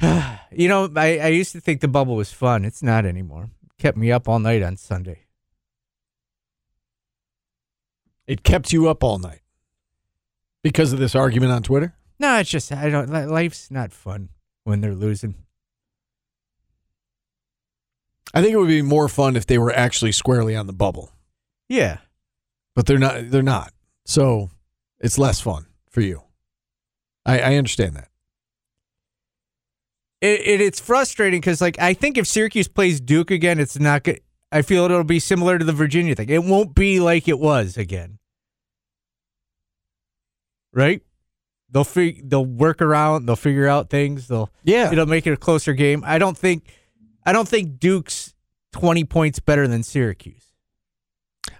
you 0.52 0.68
know, 0.68 0.90
I, 0.96 1.18
I 1.18 1.26
used 1.28 1.52
to 1.52 1.60
think 1.60 1.80
the 1.80 1.88
bubble 1.88 2.16
was 2.16 2.32
fun. 2.32 2.64
It's 2.64 2.82
not 2.82 3.04
anymore. 3.06 3.50
It 3.62 3.82
kept 3.82 3.96
me 3.96 4.10
up 4.10 4.28
all 4.28 4.38
night 4.38 4.62
on 4.62 4.76
Sunday. 4.76 5.26
It 8.26 8.42
kept 8.42 8.72
you 8.72 8.88
up 8.88 9.02
all 9.02 9.18
night 9.18 9.42
because 10.62 10.92
of 10.92 10.98
this 10.98 11.14
argument 11.14 11.52
on 11.52 11.62
Twitter. 11.62 11.94
No, 12.18 12.38
it's 12.38 12.50
just 12.50 12.70
I 12.70 12.90
don't. 12.90 13.10
Life's 13.10 13.70
not 13.70 13.92
fun 13.92 14.28
when 14.64 14.80
they're 14.80 14.94
losing. 14.94 15.34
I 18.32 18.42
think 18.42 18.52
it 18.52 18.56
would 18.58 18.68
be 18.68 18.82
more 18.82 19.08
fun 19.08 19.36
if 19.36 19.46
they 19.46 19.58
were 19.58 19.72
actually 19.72 20.12
squarely 20.12 20.54
on 20.54 20.66
the 20.66 20.72
bubble, 20.72 21.10
Yeah, 21.68 21.98
but 22.76 22.86
they're 22.86 22.98
not. 22.98 23.30
They're 23.30 23.42
not. 23.42 23.72
So 24.06 24.50
it's 25.00 25.18
less 25.18 25.40
fun 25.40 25.66
for 25.88 26.00
you. 26.00 26.22
I, 27.26 27.38
I 27.40 27.54
understand 27.56 27.96
that. 27.96 28.08
it, 30.20 30.40
it 30.40 30.60
it's 30.60 30.80
frustrating 30.80 31.40
because 31.40 31.60
like 31.60 31.78
I 31.80 31.92
think 31.94 32.16
if 32.18 32.26
Syracuse 32.26 32.68
plays 32.68 33.00
Duke 33.00 33.30
again, 33.30 33.58
it's 33.58 33.78
not 33.78 34.04
good. 34.04 34.20
I 34.52 34.62
feel 34.62 34.84
it'll 34.84 35.04
be 35.04 35.20
similar 35.20 35.58
to 35.58 35.64
the 35.64 35.72
Virginia 35.72 36.14
thing. 36.14 36.28
It 36.28 36.44
won't 36.44 36.74
be 36.74 36.98
like 37.00 37.28
it 37.28 37.38
was 37.38 37.76
again, 37.76 38.18
right? 40.72 41.02
They'll 41.70 41.84
fig- 41.84 42.28
they'll 42.28 42.44
work 42.44 42.82
around. 42.82 43.26
They'll 43.26 43.36
figure 43.36 43.68
out 43.68 43.90
things. 43.90 44.28
They'll 44.28 44.50
Yeah. 44.64 44.90
it'll 44.92 45.06
make 45.06 45.26
it 45.26 45.32
a 45.32 45.36
closer 45.36 45.72
game. 45.72 46.02
I 46.06 46.18
don't 46.18 46.36
think 46.36 46.64
I 47.24 47.32
don't 47.32 47.48
think 47.48 47.78
Duke's 47.78 48.34
twenty 48.72 49.04
points 49.04 49.38
better 49.40 49.66
than 49.68 49.82
Syracuse. 49.82 50.44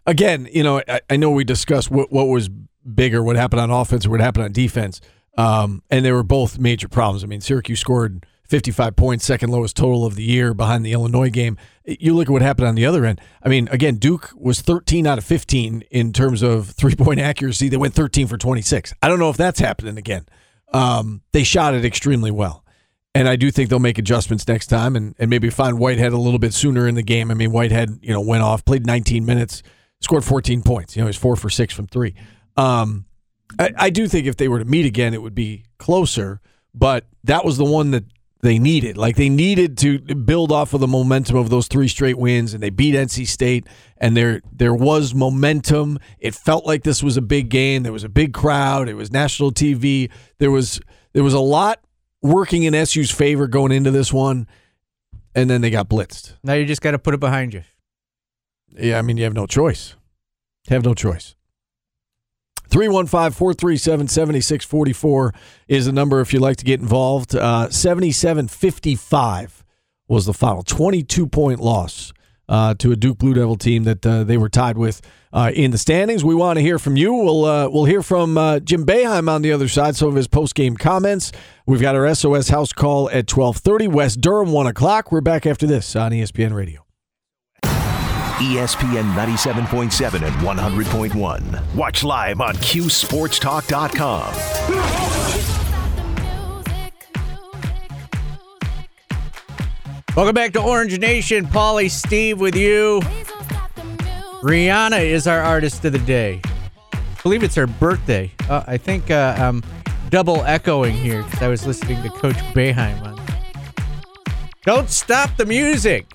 again, 0.07 0.49
you 0.52 0.62
know, 0.62 0.83
I, 0.88 1.00
I 1.11 1.17
know 1.17 1.31
we 1.31 1.45
discussed 1.45 1.90
what 1.90 2.12
what 2.12 2.29
was 2.29 2.49
bigger, 2.49 3.23
what 3.23 3.37
happened 3.37 3.61
on 3.61 3.71
offense 3.71 4.07
or 4.07 4.11
what 4.11 4.21
happened 4.21 4.45
on 4.45 4.52
defense, 4.52 5.00
um, 5.37 5.83
and 5.90 6.05
they 6.05 6.12
were 6.12 6.23
both 6.23 6.59
major 6.59 6.88
problems. 6.88 7.23
I 7.23 7.26
mean, 7.26 7.40
Syracuse 7.40 7.81
scored 7.81 8.26
55 8.49 8.97
points, 8.97 9.25
second 9.25 9.50
lowest 9.50 9.76
total 9.76 10.05
of 10.05 10.17
the 10.17 10.25
year 10.25 10.55
behind 10.55 10.85
the 10.85 10.93
Illinois 10.93 11.31
game. 11.31 11.57
You 11.85 12.14
look 12.14 12.29
at 12.29 12.33
what 12.33 12.43
happened 12.43 12.67
on 12.67 12.75
the 12.75 12.85
other 12.87 13.05
end. 13.05 13.21
I 13.43 13.49
mean, 13.49 13.69
again, 13.71 13.97
Duke 13.97 14.31
was 14.35 14.61
13 14.61 15.07
out 15.07 15.19
of 15.19 15.25
15 15.25 15.83
in 15.90 16.12
terms 16.12 16.43
of 16.43 16.71
three 16.71 16.97
point 16.97 17.21
accuracy. 17.31 17.69
They 17.69 17.76
went 17.76 17.95
13 17.95 18.26
for 18.26 18.37
26. 18.37 18.93
I 19.02 19.09
don't 19.09 19.19
know 19.21 19.31
if 19.31 19.37
that's 19.37 19.61
happening 19.61 19.99
again. 19.99 20.26
Um, 20.73 21.23
they 21.33 21.43
shot 21.45 21.75
it 21.75 21.85
extremely 21.85 22.31
well. 22.31 22.60
And 23.14 23.29
I 23.29 23.37
do 23.37 23.50
think 23.50 23.71
they'll 23.71 23.81
make 23.81 23.99
adjustments 23.99 24.47
next 24.47 24.69
time 24.69 24.95
and, 24.95 25.17
and 25.19 25.29
maybe 25.29 25.50
find 25.50 25.79
Whitehead 25.79 26.12
a 26.12 26.17
little 26.17 26.38
bit 26.38 26.55
sooner 26.55 26.87
in 26.87 26.95
the 26.95 27.02
game. 27.02 27.31
I 27.31 27.35
mean, 27.35 27.50
Whitehead, 27.50 27.99
you 28.02 28.12
know, 28.12 28.21
went 28.21 28.43
off, 28.43 28.64
played 28.64 28.87
19 28.87 29.26
minutes, 29.26 29.62
scored 30.00 30.25
14 30.25 30.62
points. 30.62 30.97
You 30.97 31.02
know, 31.02 31.07
he's 31.07 31.17
four 31.17 31.35
for 31.35 31.50
six 31.50 31.75
from 31.75 31.88
three. 31.88 32.14
Um, 32.57 33.07
I, 33.59 33.71
I 33.76 33.90
do 33.90 34.07
think 34.07 34.26
if 34.26 34.37
they 34.37 34.49
were 34.49 34.61
to 34.61 34.64
meet 34.64 34.87
again, 34.87 35.12
it 35.12 35.23
would 35.23 35.35
be 35.35 35.64
closer, 35.79 36.40
but 36.73 37.07
that 37.25 37.45
was 37.45 37.57
the 37.57 37.64
one 37.64 37.90
that 37.90 38.05
they 38.43 38.59
needed. 38.59 38.97
Like 38.97 39.17
they 39.17 39.29
needed 39.29 39.76
to 39.79 39.99
build 39.99 40.52
off 40.52 40.73
of 40.73 40.81
the 40.81 40.87
momentum 40.87 41.37
of 41.37 41.50
those 41.50 41.67
three 41.69 41.88
straight 41.88 42.17
wins, 42.17 42.55
and 42.55 42.62
they 42.62 42.71
beat 42.71 42.95
NC 42.95 43.26
State, 43.26 43.67
and 43.99 44.17
there 44.17 44.40
there 44.52 44.75
was 44.75 45.14
momentum. 45.14 45.99
It 46.19 46.35
felt 46.35 46.64
like 46.64 46.83
this 46.83 47.02
was 47.02 47.17
a 47.17 47.23
big 47.23 47.50
game. 47.50 47.83
There 47.83 47.93
was 47.93 48.05
a 48.05 48.09
big 48.09 48.33
crowd. 48.33 48.88
It 48.88 48.95
was 48.95 49.12
national 49.12 49.52
TV. 49.52 50.11
There 50.38 50.50
was 50.50 50.81
there 51.12 51.25
was 51.25 51.35
a 51.35 51.40
lot 51.40 51.81
working 52.22 52.64
in 52.64 52.86
SU's 52.86 53.10
favor 53.10 53.46
going 53.46 53.72
into 53.72 53.90
this 53.90 54.12
one, 54.12 54.46
and 55.34 55.48
then 55.48 55.60
they 55.60 55.70
got 55.70 55.88
blitzed. 55.88 56.34
Now 56.42 56.54
you 56.54 56.64
just 56.64 56.82
got 56.82 56.92
to 56.92 56.98
put 56.98 57.14
it 57.14 57.20
behind 57.20 57.54
you. 57.54 57.62
Yeah, 58.78 58.98
I 58.98 59.02
mean, 59.02 59.16
you 59.16 59.24
have 59.24 59.34
no 59.34 59.46
choice. 59.46 59.96
You 60.68 60.74
have 60.74 60.84
no 60.84 60.94
choice. 60.94 61.34
315 62.68 63.32
437 63.32 64.06
7644 64.06 65.34
is 65.66 65.86
the 65.86 65.92
number 65.92 66.20
if 66.20 66.32
you'd 66.32 66.40
like 66.40 66.56
to 66.58 66.64
get 66.64 66.80
involved. 66.80 67.34
Uh, 67.34 67.68
7755 67.68 69.64
was 70.06 70.26
the 70.26 70.32
final 70.32 70.62
22 70.62 71.26
point 71.26 71.58
loss 71.58 72.12
uh, 72.48 72.74
to 72.74 72.92
a 72.92 72.96
Duke 72.96 73.18
Blue 73.18 73.34
Devil 73.34 73.56
team 73.56 73.84
that 73.84 74.06
uh, 74.06 74.22
they 74.22 74.36
were 74.38 74.48
tied 74.48 74.78
with 74.78 75.00
uh, 75.32 75.50
in 75.54 75.70
the 75.70 75.78
standings. 75.78 76.25
We 76.25 76.34
want 76.34 76.56
to 76.58 76.62
hear 76.62 76.78
from 76.78 76.96
you. 76.96 77.12
We'll 77.12 77.44
uh, 77.44 77.68
we'll 77.68 77.84
hear 77.84 78.02
from 78.02 78.37
uh, 78.38 78.60
Jim 78.60 78.84
Boeheim 78.84 79.30
on 79.30 79.42
the 79.42 79.52
other 79.52 79.68
side. 79.68 79.96
Some 79.96 80.08
of 80.08 80.14
his 80.14 80.28
post 80.28 80.54
game 80.54 80.76
comments. 80.76 81.32
We've 81.66 81.80
got 81.80 81.94
our 81.94 82.14
SOS 82.14 82.49
house 82.49 82.72
call 82.72 83.10
at 83.10 83.26
12:30. 83.26 83.88
Wes 83.88 84.16
Durham, 84.16 84.52
one 84.52 84.66
o'clock. 84.66 85.12
We're 85.12 85.20
back 85.20 85.46
after 85.46 85.66
this 85.66 85.94
on 85.96 86.12
ESPN 86.12 86.54
Radio. 86.54 86.84
ESPN 88.40 89.12
97.7 89.12 90.22
and 90.22 90.34
100.1. 90.34 91.75
Watch 91.75 92.02
live 92.02 92.40
on 92.40 92.54
CuseSportsTalk.com. 92.54 94.32
Welcome 100.16 100.34
back 100.34 100.54
to 100.54 100.62
Orange 100.62 100.99
Nation. 100.99 101.46
Paulie 101.46 101.90
Steve 101.90 102.40
with 102.40 102.56
you. 102.56 103.02
Rihanna 104.42 105.04
is 105.04 105.26
our 105.26 105.40
artist 105.40 105.85
of 105.85 105.92
the 105.92 105.99
day. 105.99 106.40
I 106.92 107.23
believe 107.23 107.42
it's 107.42 107.54
her 107.56 107.66
birthday. 107.66 108.32
Uh, 108.49 108.64
I 108.66 108.78
think 108.78 109.11
uh, 109.11 109.35
I'm 109.38 109.62
double 110.09 110.42
echoing 110.44 110.94
here 110.94 111.23
because 111.25 111.42
I 111.42 111.49
was 111.49 111.66
listening 111.66 112.02
to 112.02 112.09
Coach 112.09 112.37
Boeheim 112.54 113.02
on. 113.06 113.20
Don't 114.64 114.88
stop 114.88 115.37
the 115.37 115.44
music, 115.44 116.06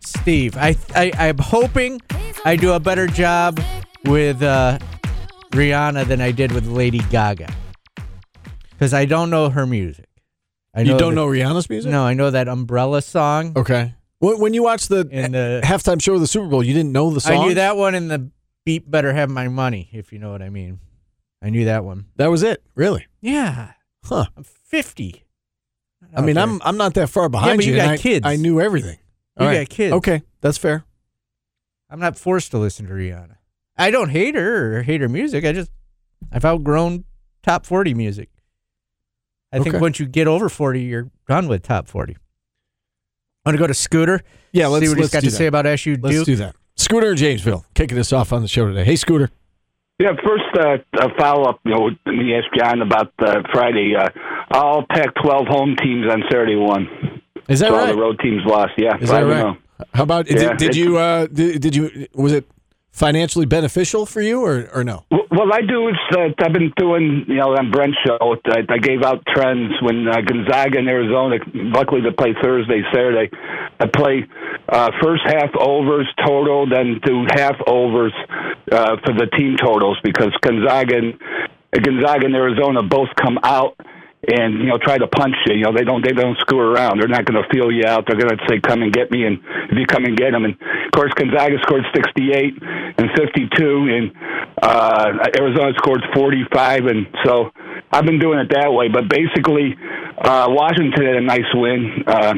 Steve. 0.00 0.56
I, 0.56 0.76
I 0.94 1.12
I'm 1.18 1.38
hoping 1.38 2.00
I 2.44 2.56
do 2.56 2.72
a 2.72 2.80
better 2.80 3.06
job 3.06 3.60
with 4.04 4.42
uh, 4.42 4.78
Rihanna 5.50 6.06
than 6.06 6.22
I 6.22 6.30
did 6.32 6.52
with 6.52 6.66
Lady 6.66 7.00
Gaga 7.10 7.52
because 8.70 8.94
I 8.94 9.04
don't 9.04 9.28
know 9.28 9.50
her 9.50 9.66
music. 9.66 10.06
I 10.74 10.80
You 10.82 10.96
don't 10.96 11.14
know 11.14 11.26
Rihanna's 11.26 11.68
music? 11.70 11.90
No, 11.90 12.02
I 12.04 12.14
know 12.14 12.30
that 12.30 12.48
Umbrella 12.48 13.02
song. 13.02 13.52
Okay. 13.56 13.94
When, 14.24 14.40
when 14.40 14.54
you 14.54 14.62
watched 14.62 14.88
the, 14.88 15.08
And 15.10 15.34
the- 15.34 15.60
halftime 15.64 16.00
show 16.02 16.14
of 16.14 16.20
the 16.20 16.26
Super 16.26 16.48
Bowl, 16.48 16.62
you 16.62 16.74
didn't 16.74 16.92
know 16.92 17.10
the 17.10 17.20
song. 17.20 17.32
I 17.32 17.46
knew 17.46 17.54
that 17.54 17.76
one 17.76 17.94
and 17.94 18.10
the 18.10 18.30
beat 18.64 18.90
better 18.90 19.12
have 19.12 19.30
my 19.30 19.48
money, 19.48 19.88
if 19.92 20.12
you 20.12 20.18
know 20.18 20.32
what 20.32 20.42
I 20.42 20.50
mean. 20.50 20.80
I 21.42 21.50
knew 21.50 21.66
that 21.66 21.84
one. 21.84 22.06
That 22.16 22.30
was 22.30 22.42
it. 22.42 22.62
Really? 22.74 23.06
Yeah. 23.20 23.72
Huh. 24.04 24.26
I'm 24.36 24.44
50. 24.44 25.24
I 26.16 26.20
mean, 26.20 26.38
I'm 26.38 26.60
I'm 26.62 26.76
not 26.76 26.94
that 26.94 27.08
far 27.08 27.28
behind 27.28 27.58
but 27.58 27.66
you 27.66 27.72
and 27.72 27.82
got 27.82 27.90
I, 27.92 27.96
kids. 27.96 28.26
I 28.26 28.36
knew 28.36 28.60
everything. 28.60 28.98
You 29.38 29.46
All 29.46 29.52
got 29.52 29.68
kids. 29.68 29.92
Okay, 29.94 30.22
that's 30.40 30.58
fair. 30.58 30.84
I'm 31.90 31.98
not 31.98 32.18
forced 32.18 32.50
to 32.52 32.58
listen 32.58 32.86
to 32.86 32.92
Rihanna. 32.92 33.36
I 33.76 33.90
don't 33.90 34.10
hate 34.10 34.34
her 34.34 34.78
or 34.78 34.82
hate 34.82 35.00
her 35.00 35.08
music. 35.08 35.44
I 35.44 35.52
just 35.52 35.70
I've 36.30 36.44
outgrown 36.44 37.04
top 37.42 37.66
40 37.66 37.94
music. 37.94 38.30
I 39.52 39.58
think 39.60 39.80
once 39.80 40.00
you 40.00 40.06
get 40.06 40.26
over 40.26 40.48
40, 40.48 40.80
you're 40.82 41.10
done 41.28 41.48
with 41.48 41.62
top 41.62 41.86
40. 41.88 42.16
Want 43.44 43.56
to 43.56 43.58
go 43.58 43.66
to 43.66 43.74
Scooter? 43.74 44.22
Yeah, 44.52 44.68
let's 44.68 44.84
see 44.84 44.88
what 44.88 44.98
he's 44.98 45.04
let's 45.04 45.12
got 45.12 45.20
to 45.20 45.30
that. 45.30 45.36
say 45.36 45.46
about 45.46 45.66
SU 45.66 45.96
Let's 46.00 46.16
Duke. 46.16 46.26
do 46.26 46.36
that. 46.36 46.56
Scooter 46.76 47.10
in 47.10 47.16
Jamesville, 47.16 47.64
kicking 47.74 47.98
us 47.98 48.12
off 48.12 48.32
on 48.32 48.42
the 48.42 48.48
show 48.48 48.66
today. 48.66 48.84
Hey, 48.84 48.96
Scooter. 48.96 49.30
Yeah, 49.98 50.12
first 50.24 50.44
uh, 50.58 50.78
a 51.06 51.14
follow 51.18 51.44
up. 51.48 51.60
You 51.64 51.72
know, 51.72 51.90
let 52.06 52.12
me 52.14 52.34
ask 52.34 52.46
John 52.56 52.82
about 52.82 53.12
uh, 53.18 53.42
Friday. 53.52 53.94
Uh, 53.96 54.08
all 54.50 54.84
Pac-12 54.90 55.46
home 55.46 55.76
teams 55.80 56.10
on 56.10 56.22
Saturday 56.30 56.56
won. 56.56 56.88
Is 57.48 57.60
that 57.60 57.68
so 57.68 57.74
all 57.74 57.80
right? 57.84 57.92
the 57.94 58.00
road 58.00 58.18
teams 58.20 58.42
lost. 58.44 58.72
Yeah, 58.76 58.96
Is 58.98 59.10
that 59.10 59.20
right? 59.20 59.44
oh. 59.44 59.56
How 59.92 60.02
about 60.04 60.28
Yeah, 60.30 60.54
did, 60.54 60.56
did 60.56 60.76
you 60.76 60.96
uh, 60.98 61.26
did, 61.26 61.60
did 61.60 61.76
you 61.76 62.06
was 62.14 62.32
it 62.32 62.48
financially 62.92 63.44
beneficial 63.46 64.06
for 64.06 64.20
you 64.22 64.40
or 64.40 64.68
or 64.72 64.82
no? 64.84 65.04
Well, 65.10 65.23
What 65.34 65.52
I 65.52 65.62
do 65.62 65.88
is 65.88 65.96
uh, 66.12 66.28
I've 66.38 66.52
been 66.52 66.72
doing, 66.76 67.24
you 67.26 67.34
know, 67.34 67.56
on 67.56 67.72
Brent's 67.72 67.98
show. 68.06 68.36
I, 68.46 68.62
I 68.68 68.78
gave 68.78 69.02
out 69.02 69.20
trends 69.26 69.72
when 69.82 70.06
uh, 70.06 70.20
Gonzaga 70.20 70.78
and 70.78 70.88
Arizona. 70.88 71.38
Luckily, 71.52 72.02
they 72.02 72.12
play 72.12 72.34
Thursday, 72.40 72.82
Saturday. 72.92 73.30
I 73.80 73.86
play 73.88 74.26
uh, 74.68 74.90
first 75.02 75.22
half 75.26 75.50
overs 75.58 76.06
total, 76.24 76.68
then 76.68 77.00
do 77.04 77.26
half 77.34 77.56
overs 77.66 78.12
uh, 78.70 78.96
for 79.04 79.12
the 79.12 79.26
team 79.36 79.56
totals 79.56 79.98
because 80.04 80.30
Gonzaga 80.40 80.98
and 80.98 81.18
Gonzaga 81.82 82.26
and 82.26 82.36
Arizona 82.36 82.84
both 82.84 83.08
come 83.20 83.40
out 83.42 83.74
and 84.28 84.58
you 84.58 84.66
know 84.66 84.78
try 84.78 84.98
to 84.98 85.06
punch 85.06 85.34
you. 85.46 85.56
You 85.56 85.64
know 85.64 85.72
they 85.72 85.84
don't 85.84 86.04
they 86.04 86.12
don't 86.12 86.38
screw 86.38 86.60
around. 86.60 86.98
They're 87.00 87.08
not 87.08 87.24
going 87.24 87.40
to 87.42 87.48
feel 87.52 87.70
you 87.70 87.84
out. 87.86 88.04
They're 88.06 88.18
going 88.18 88.36
to 88.36 88.44
say 88.48 88.60
come 88.60 88.82
and 88.82 88.92
get 88.92 89.10
me, 89.10 89.24
and 89.24 89.38
if 89.70 89.78
you 89.78 89.86
come 89.86 90.04
and 90.04 90.16
get 90.16 90.32
them, 90.32 90.44
and 90.44 90.54
of 90.54 90.92
course 90.92 91.12
Gonzaga 91.14 91.56
scored 91.62 91.84
68 91.94 92.62
and 92.98 93.10
52, 93.16 93.88
and 93.88 94.12
uh, 94.62 95.12
Arizona 95.38 95.72
scored 95.76 96.02
45, 96.14 96.86
and 96.86 97.06
so 97.24 97.50
I've 97.92 98.04
been 98.04 98.18
doing 98.18 98.38
it 98.38 98.50
that 98.50 98.72
way. 98.72 98.88
But 98.88 99.08
basically, 99.08 99.76
uh, 100.18 100.46
Washington 100.48 101.04
had 101.04 101.16
a 101.16 101.20
nice 101.20 101.50
win. 101.54 102.04
Uh, 102.06 102.34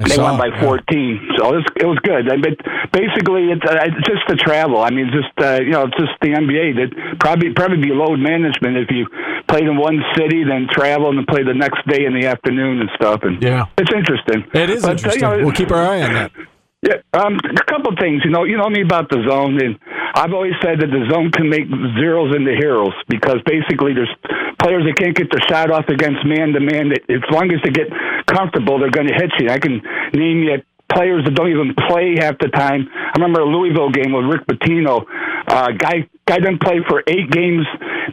I 0.00 0.08
they 0.08 0.16
won 0.18 0.38
by 0.38 0.48
it, 0.48 0.54
yeah. 0.54 0.64
14, 0.64 1.28
so 1.36 1.52
it 1.52 1.56
was, 1.56 1.66
it 1.76 1.86
was 1.86 1.98
good. 2.02 2.24
I- 2.32 2.40
But 2.40 2.56
basically, 2.92 3.52
it's, 3.52 3.64
uh, 3.64 3.84
it's 3.84 4.00
just 4.08 4.24
the 4.28 4.36
travel. 4.36 4.80
I 4.80 4.90
mean, 4.90 5.10
just 5.12 5.28
uh, 5.38 5.60
you 5.62 5.70
know, 5.70 5.84
it's 5.84 5.96
just 5.96 6.16
the 6.22 6.32
NBA. 6.32 6.74
That 6.80 7.18
probably 7.20 7.52
probably 7.52 7.78
be 7.78 7.92
load 7.92 8.18
management 8.18 8.76
if 8.78 8.88
you 8.90 9.06
played 9.48 9.64
in 9.68 9.76
one 9.76 10.00
city, 10.16 10.44
then 10.44 10.68
travel 10.70 11.10
and 11.10 11.18
then 11.18 11.26
play 11.26 11.42
the 11.42 11.54
next 11.54 11.86
day 11.86 12.04
in 12.06 12.18
the 12.18 12.26
afternoon 12.26 12.80
and 12.80 12.90
stuff. 12.96 13.20
And 13.22 13.42
Yeah. 13.42 13.66
it's 13.76 13.92
interesting. 13.92 14.44
It 14.54 14.70
is 14.70 14.82
But, 14.82 14.88
uh, 14.88 14.92
interesting. 14.92 15.22
you 15.22 15.28
know, 15.38 15.44
we'll 15.44 15.54
keep 15.54 15.70
our 15.70 15.84
eye 15.84 16.02
on 16.02 16.12
that. 16.14 16.30
yeah, 16.82 16.96
um, 17.12 17.36
a 17.44 17.64
couple 17.68 17.92
things. 18.00 18.22
You 18.24 18.30
know, 18.30 18.44
you 18.44 18.56
know 18.56 18.68
me 18.70 18.80
about 18.82 19.10
the 19.10 19.20
zone, 19.28 19.60
and 19.60 19.76
I've 20.14 20.32
always 20.32 20.54
said 20.64 20.80
that 20.80 20.88
the 20.90 21.04
zone 21.12 21.30
can 21.30 21.48
make 21.50 21.68
zeros 22.00 22.34
into 22.34 22.52
heroes 22.56 22.94
because 23.08 23.38
basically 23.44 23.92
there's 23.92 24.10
players 24.60 24.84
that 24.84 24.96
can't 24.96 25.16
get 25.16 25.28
their 25.30 25.42
shot 25.48 25.70
off 25.70 25.88
against 25.88 26.24
man 26.24 26.52
to 26.52 26.60
man. 26.60 26.90
That 26.90 27.02
As 27.08 27.24
long 27.32 27.52
as 27.52 27.60
they 27.64 27.70
get 27.70 27.88
comfortable, 28.26 28.78
they're 28.78 28.92
going 28.92 29.08
to 29.08 29.14
hit 29.14 29.32
you. 29.40 29.48
I 29.48 29.58
can 29.58 29.82
name 30.12 30.44
you 30.44 30.62
players 30.92 31.24
that 31.24 31.34
don't 31.34 31.50
even 31.50 31.74
play 31.88 32.18
half 32.18 32.36
the 32.38 32.48
time. 32.48 32.90
I 32.92 33.14
remember 33.16 33.40
a 33.40 33.46
Louisville 33.46 33.90
game 33.90 34.12
with 34.12 34.26
Rick 34.26 34.46
Pitino. 34.46 35.06
Uh, 35.50 35.74
guy 35.74 36.06
guy 36.30 36.38
didn't 36.38 36.62
play 36.62 36.78
for 36.86 37.02
eight 37.10 37.26
games, 37.26 37.66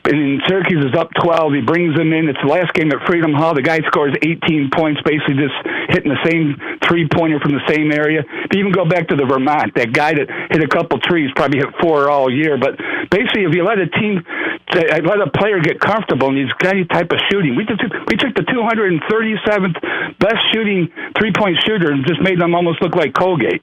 and 0.09 0.41
Syracuse 0.49 0.89
is 0.89 0.97
up 0.97 1.13
twelve. 1.21 1.53
He 1.53 1.61
brings 1.61 1.93
him 1.93 2.09
in. 2.11 2.25
It's 2.25 2.41
the 2.41 2.49
last 2.49 2.73
game 2.73 2.89
at 2.89 3.05
Freedom 3.05 3.31
Hall. 3.31 3.53
The 3.53 3.61
guy 3.61 3.77
scores 3.85 4.17
eighteen 4.25 4.73
points, 4.73 4.99
basically 5.05 5.37
just 5.37 5.53
hitting 5.93 6.09
the 6.09 6.23
same 6.25 6.57
three 6.81 7.05
pointer 7.05 7.37
from 7.39 7.53
the 7.53 7.61
same 7.69 7.93
area. 7.93 8.25
But 8.25 8.57
even 8.57 8.73
go 8.73 8.89
back 8.89 9.13
to 9.13 9.15
the 9.15 9.29
Vermont, 9.29 9.77
that 9.77 9.93
guy 9.93 10.17
that 10.17 10.25
hit 10.49 10.65
a 10.65 10.67
couple 10.67 10.97
trees 10.97 11.29
probably 11.37 11.61
hit 11.61 11.69
four 11.77 12.09
all 12.09 12.25
year. 12.25 12.57
But 12.57 12.81
basically, 13.13 13.45
if 13.45 13.53
you 13.53 13.61
let 13.61 13.77
a 13.77 13.85
team, 13.85 14.25
let 14.73 15.21
a 15.21 15.29
player 15.29 15.61
get 15.61 15.77
comfortable 15.79 16.33
in 16.33 16.41
these 16.41 16.49
any 16.65 16.85
type 16.89 17.13
of 17.13 17.21
shooting, 17.29 17.53
we 17.55 17.69
took 17.69 17.77
we 18.09 18.17
took 18.17 18.33
the 18.33 18.49
237th 18.49 19.77
best 20.17 20.41
shooting 20.53 20.89
three 21.21 21.31
point 21.37 21.57
shooter 21.69 21.93
and 21.93 22.01
just 22.05 22.21
made 22.21 22.41
them 22.41 22.55
almost 22.55 22.81
look 22.81 22.95
like 22.95 23.13
Colgate. 23.13 23.61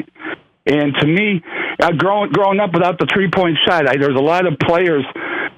And 0.67 0.95
to 0.97 1.07
me, 1.07 1.43
uh, 1.79 1.93
growing 1.93 2.33
growing 2.33 2.59
up 2.59 2.73
without 2.73 2.99
the 2.99 3.07
three 3.13 3.29
point 3.29 3.59
shot, 3.69 3.87
I, 3.87 3.97
there's 4.01 4.17
a 4.17 4.25
lot 4.25 4.47
of 4.47 4.57
players 4.59 5.05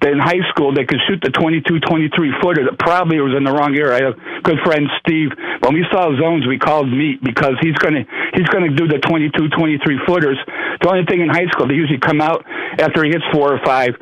that 0.02 0.10
in 0.10 0.18
high 0.18 0.42
school 0.50 0.74
that 0.74 0.88
could 0.88 0.98
shoot 1.06 1.22
the 1.22 1.30
22, 1.30 1.80
23 1.80 2.10
footer 2.42 2.66
that 2.66 2.76
probably 2.78 3.22
was 3.22 3.32
in 3.32 3.44
the 3.46 3.54
wrong 3.54 3.72
area. 3.78 3.94
I 3.94 4.02
have 4.10 4.18
a 4.18 4.42
good 4.42 4.58
friend 4.66 4.90
Steve. 4.98 5.30
When 5.62 5.78
we 5.78 5.86
saw 5.94 6.10
zones, 6.18 6.46
we 6.46 6.58
called 6.58 6.90
meat 6.90 7.22
because 7.22 7.54
he's 7.62 7.78
gonna 7.78 8.02
he's 8.34 8.50
gonna 8.50 8.74
do 8.74 8.90
the 8.90 8.98
22, 8.98 9.30
23 9.54 10.00
footers. 10.06 10.38
The 10.82 10.88
only 10.90 11.06
thing 11.06 11.22
in 11.22 11.30
high 11.30 11.46
school, 11.54 11.70
they 11.70 11.78
usually 11.78 12.02
come 12.02 12.20
out 12.20 12.42
after 12.82 13.06
he 13.06 13.14
hits 13.14 13.24
four 13.30 13.54
or 13.54 13.62
five 13.64 13.94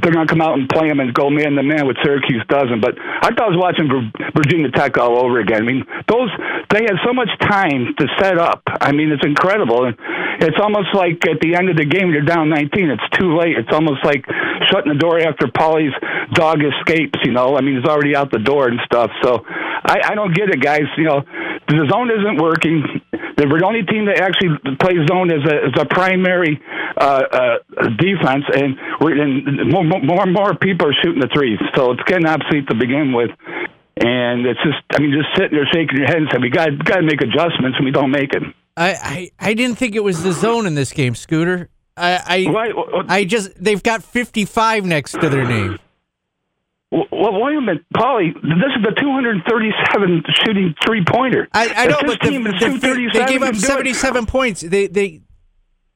they're 0.00 0.12
going 0.12 0.26
to 0.26 0.30
come 0.30 0.40
out 0.40 0.58
and 0.58 0.68
play 0.68 0.88
him 0.88 1.00
and 1.00 1.12
go 1.12 1.28
man 1.28 1.52
to 1.52 1.62
man, 1.62 1.86
which 1.86 1.98
Syracuse 2.02 2.42
doesn't. 2.48 2.80
But 2.80 2.96
I 2.98 3.28
thought 3.28 3.52
I 3.52 3.54
was 3.54 3.60
watching 3.60 3.88
Virginia 4.34 4.70
Tech 4.70 4.96
all 4.96 5.22
over 5.24 5.38
again. 5.38 5.62
I 5.62 5.66
mean, 5.66 5.84
those 6.08 6.30
they 6.70 6.88
had 6.88 6.96
so 7.04 7.12
much 7.12 7.28
time 7.40 7.94
to 7.98 8.06
set 8.18 8.38
up. 8.38 8.62
I 8.80 8.92
mean, 8.92 9.12
it's 9.12 9.24
incredible. 9.24 9.84
And 9.84 9.96
it's 10.40 10.56
almost 10.60 10.94
like 10.94 11.20
at 11.28 11.40
the 11.40 11.54
end 11.54 11.68
of 11.68 11.76
the 11.76 11.84
game, 11.84 12.10
you're 12.10 12.24
down 12.24 12.48
19. 12.48 12.90
It's 12.90 13.18
too 13.18 13.36
late. 13.36 13.58
It's 13.58 13.72
almost 13.72 14.04
like 14.04 14.24
shutting 14.72 14.92
the 14.92 14.98
door 14.98 15.20
after 15.20 15.46
Paulie's 15.46 15.94
dog 16.32 16.64
escapes. 16.64 17.20
You 17.24 17.32
know, 17.32 17.56
I 17.56 17.60
mean, 17.60 17.76
he's 17.76 17.88
already 17.88 18.16
out 18.16 18.32
the 18.32 18.40
door 18.40 18.68
and 18.68 18.80
stuff. 18.86 19.10
So 19.22 19.44
I, 19.46 20.12
I 20.12 20.14
don't 20.14 20.34
get 20.34 20.48
it, 20.48 20.60
guys. 20.62 20.88
You 20.96 21.04
know, 21.04 21.20
the 21.68 21.86
zone 21.92 22.10
isn't 22.10 22.40
working. 22.40 23.02
The 23.48 23.66
only 23.66 23.82
team 23.82 24.06
that 24.06 24.20
actually 24.20 24.58
plays 24.78 25.02
zone 25.08 25.30
is 25.30 25.42
a, 25.44 25.66
is 25.66 25.74
a 25.78 25.86
primary 25.86 26.60
uh, 26.96 27.22
uh, 27.30 27.88
defense, 27.98 28.44
and, 28.54 28.76
we're, 29.00 29.20
and 29.20 29.70
more, 29.70 29.84
more 29.84 30.22
and 30.22 30.32
more 30.32 30.54
people 30.54 30.88
are 30.88 30.96
shooting 31.02 31.20
the 31.20 31.30
threes. 31.34 31.58
So 31.74 31.92
it's 31.92 32.02
getting 32.04 32.26
obsolete 32.26 32.68
to 32.68 32.74
begin 32.74 33.12
with. 33.12 33.30
And 34.00 34.46
it's 34.46 34.60
just, 34.62 34.80
I 34.90 35.00
mean, 35.00 35.12
just 35.12 35.28
sitting 35.36 35.56
there 35.56 35.68
shaking 35.72 35.98
your 35.98 36.06
head 36.06 36.16
and 36.16 36.28
saying, 36.30 36.42
we 36.42 36.50
got, 36.50 36.70
got 36.84 36.96
to 36.96 37.02
make 37.02 37.20
adjustments, 37.20 37.76
and 37.76 37.84
we 37.84 37.90
don't 37.90 38.10
make 38.10 38.32
it. 38.34 38.42
I, 38.76 38.94
I, 38.94 39.50
I 39.50 39.54
didn't 39.54 39.76
think 39.76 39.94
it 39.94 40.02
was 40.02 40.22
the 40.22 40.32
zone 40.32 40.66
in 40.66 40.74
this 40.74 40.92
game, 40.92 41.14
Scooter. 41.14 41.68
I, 41.96 42.46
I. 42.48 43.04
I 43.08 43.24
just 43.24 43.62
they've 43.62 43.82
got 43.82 44.02
55 44.02 44.86
next 44.86 45.12
to 45.12 45.28
their 45.28 45.44
name. 45.44 45.78
Well, 46.92 47.40
wait 47.40 47.56
a 47.56 47.60
minute, 47.60 47.84
Paulie. 47.96 48.34
This 48.34 48.72
is 48.76 48.82
the 48.84 48.92
237 49.00 50.22
shooting 50.44 50.74
three 50.84 51.02
pointer. 51.08 51.48
I, 51.54 51.68
I 51.74 51.86
know, 51.86 51.96
but 52.04 52.20
the, 52.20 52.28
team 52.28 52.46
is 52.46 52.52
the, 52.54 52.66
237 52.66 53.12
they 53.12 53.32
gave 53.32 53.42
up 53.42 53.52
can 53.52 53.60
do 53.60 53.64
it- 53.64 53.96
77 53.96 54.26
points. 54.26 54.60
They 54.60 54.88
they 54.88 55.22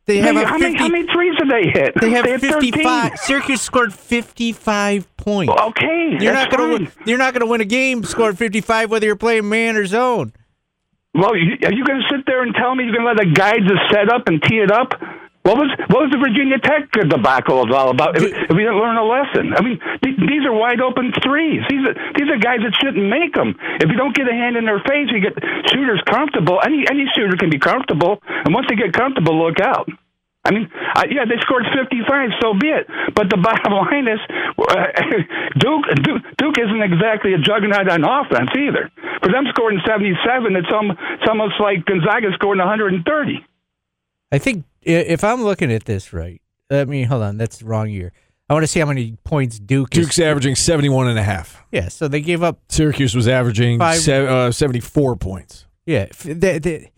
they 0.07 0.19
have 0.19 0.37
how, 0.37 0.59
50, 0.59 0.59
many, 0.63 0.79
how 0.79 0.89
many 0.89 1.13
threes 1.13 1.35
did 1.39 1.51
they 1.51 1.69
hit? 1.69 1.93
they 2.01 2.11
have 2.11 2.25
13. 2.25 2.51
55. 2.73 3.19
Syracuse 3.19 3.61
scored 3.61 3.93
55 3.93 5.17
points. 5.19 5.53
Okay, 5.53 6.17
You're 6.19 6.33
not 6.33 6.51
gonna 6.51 6.73
win, 6.73 6.93
you're 7.05 7.19
not 7.19 7.35
gonna 7.35 7.47
win 7.47 7.61
a 7.61 7.67
game 7.67 8.03
scoring 8.05 8.37
55 8.37 8.91
whether 8.91 9.05
you're 9.05 9.17
playing 9.17 9.49
man 9.49 9.77
or 9.77 9.85
zone. 9.85 10.33
Well, 11.13 11.33
are 11.33 11.37
you 11.37 11.57
going 11.59 12.03
to 12.03 12.09
sit 12.11 12.27
there 12.27 12.43
and 12.43 12.55
tell 12.55 12.75
me 12.75 12.85
you're 12.85 12.93
going 12.93 13.07
to 13.07 13.09
let 13.09 13.17
the 13.17 13.33
guys 13.33 13.61
just 13.67 13.91
set 13.91 14.13
up 14.13 14.29
and 14.29 14.43
tee 14.43 14.57
it 14.59 14.71
up? 14.71 14.93
What 15.47 15.63
was 15.63 15.71
what 15.95 16.01
was 16.03 16.11
the 16.11 16.19
Virginia 16.19 16.59
Tech 16.59 16.91
debacle 16.91 17.63
all 17.71 17.95
about? 17.95 18.19
If, 18.19 18.27
if 18.27 18.51
we 18.51 18.67
didn't 18.67 18.83
learn 18.83 18.99
a 18.99 19.07
lesson, 19.07 19.55
I 19.55 19.63
mean, 19.63 19.79
th- 20.03 20.19
these 20.19 20.43
are 20.43 20.51
wide 20.51 20.83
open 20.83 21.15
threes. 21.23 21.63
These 21.71 21.87
are 21.87 21.95
these 22.19 22.27
are 22.27 22.39
guys 22.43 22.67
that 22.67 22.75
shouldn't 22.83 23.07
make 23.07 23.31
them. 23.39 23.55
If 23.79 23.87
you 23.87 23.95
don't 23.95 24.11
get 24.11 24.27
a 24.27 24.35
hand 24.35 24.59
in 24.59 24.67
their 24.67 24.83
face, 24.83 25.07
you 25.15 25.23
get 25.23 25.39
shooters 25.71 26.03
comfortable. 26.11 26.59
Any 26.67 26.83
any 26.91 27.07
shooter 27.15 27.39
can 27.39 27.47
be 27.47 27.63
comfortable, 27.63 28.19
and 28.27 28.51
once 28.51 28.67
they 28.67 28.75
get 28.75 28.91
comfortable, 28.91 29.39
look 29.39 29.63
out. 29.63 29.87
I 30.43 30.51
mean, 30.51 30.67
I, 30.75 31.07
yeah, 31.11 31.27
they 31.27 31.39
scored 31.43 31.67
55, 31.75 32.39
so 32.43 32.55
be 32.55 32.71
it. 32.71 32.87
But 33.15 33.31
the 33.31 33.37
bottom 33.43 33.71
line 33.71 34.07
is, 34.07 34.23
uh, 34.59 34.75
Duke, 35.63 35.87
Duke 36.03 36.23
Duke 36.39 36.59
isn't 36.59 36.83
exactly 36.83 37.35
a 37.35 37.39
juggernaut 37.39 37.87
on 37.87 38.03
offense 38.03 38.51
either. 38.55 38.91
For 39.23 39.31
them 39.31 39.47
scoring 39.51 39.79
77, 39.87 40.55
it's, 40.55 40.71
um, 40.75 40.91
it's 40.91 41.27
almost 41.27 41.59
like 41.59 41.87
Gonzaga 41.87 42.31
scoring 42.35 42.59
130. 42.59 43.03
I 44.31 44.39
think 44.39 44.65
if 44.91 45.25
I'm 45.25 45.43
looking 45.43 45.73
at 45.73 45.85
this 45.85 46.13
right, 46.13 46.41
I 46.71 46.85
mean, 46.85 47.07
hold 47.07 47.23
on, 47.23 47.37
that's 47.39 47.59
the 47.59 47.65
wrong 47.67 47.89
year. 47.91 48.13
I 48.49 48.55
want 48.55 48.63
to 48.63 48.69
see 48.69 48.79
how 48.79 48.87
many 48.87 49.17
points 49.25 49.59
Duke 49.59 49.91
Duke's 49.91 50.19
is. 50.19 50.25
averaging 50.25 50.55
71 50.55 51.09
and 51.09 51.19
a 51.19 51.23
half. 51.23 51.65
Yeah, 51.73 51.89
so 51.89 52.07
they 52.07 52.21
gave 52.21 52.43
up. 52.45 52.61
Syracuse 52.69 53.15
was 53.15 53.27
averaging 53.27 53.79
Five- 53.81 53.99
se- 53.99 54.27
uh, 54.27 54.53
74 54.53 55.17
points. 55.17 55.67
Yeah, 55.85 56.07
f- 56.11 56.23
they, 56.23 56.59
they, 56.61 56.93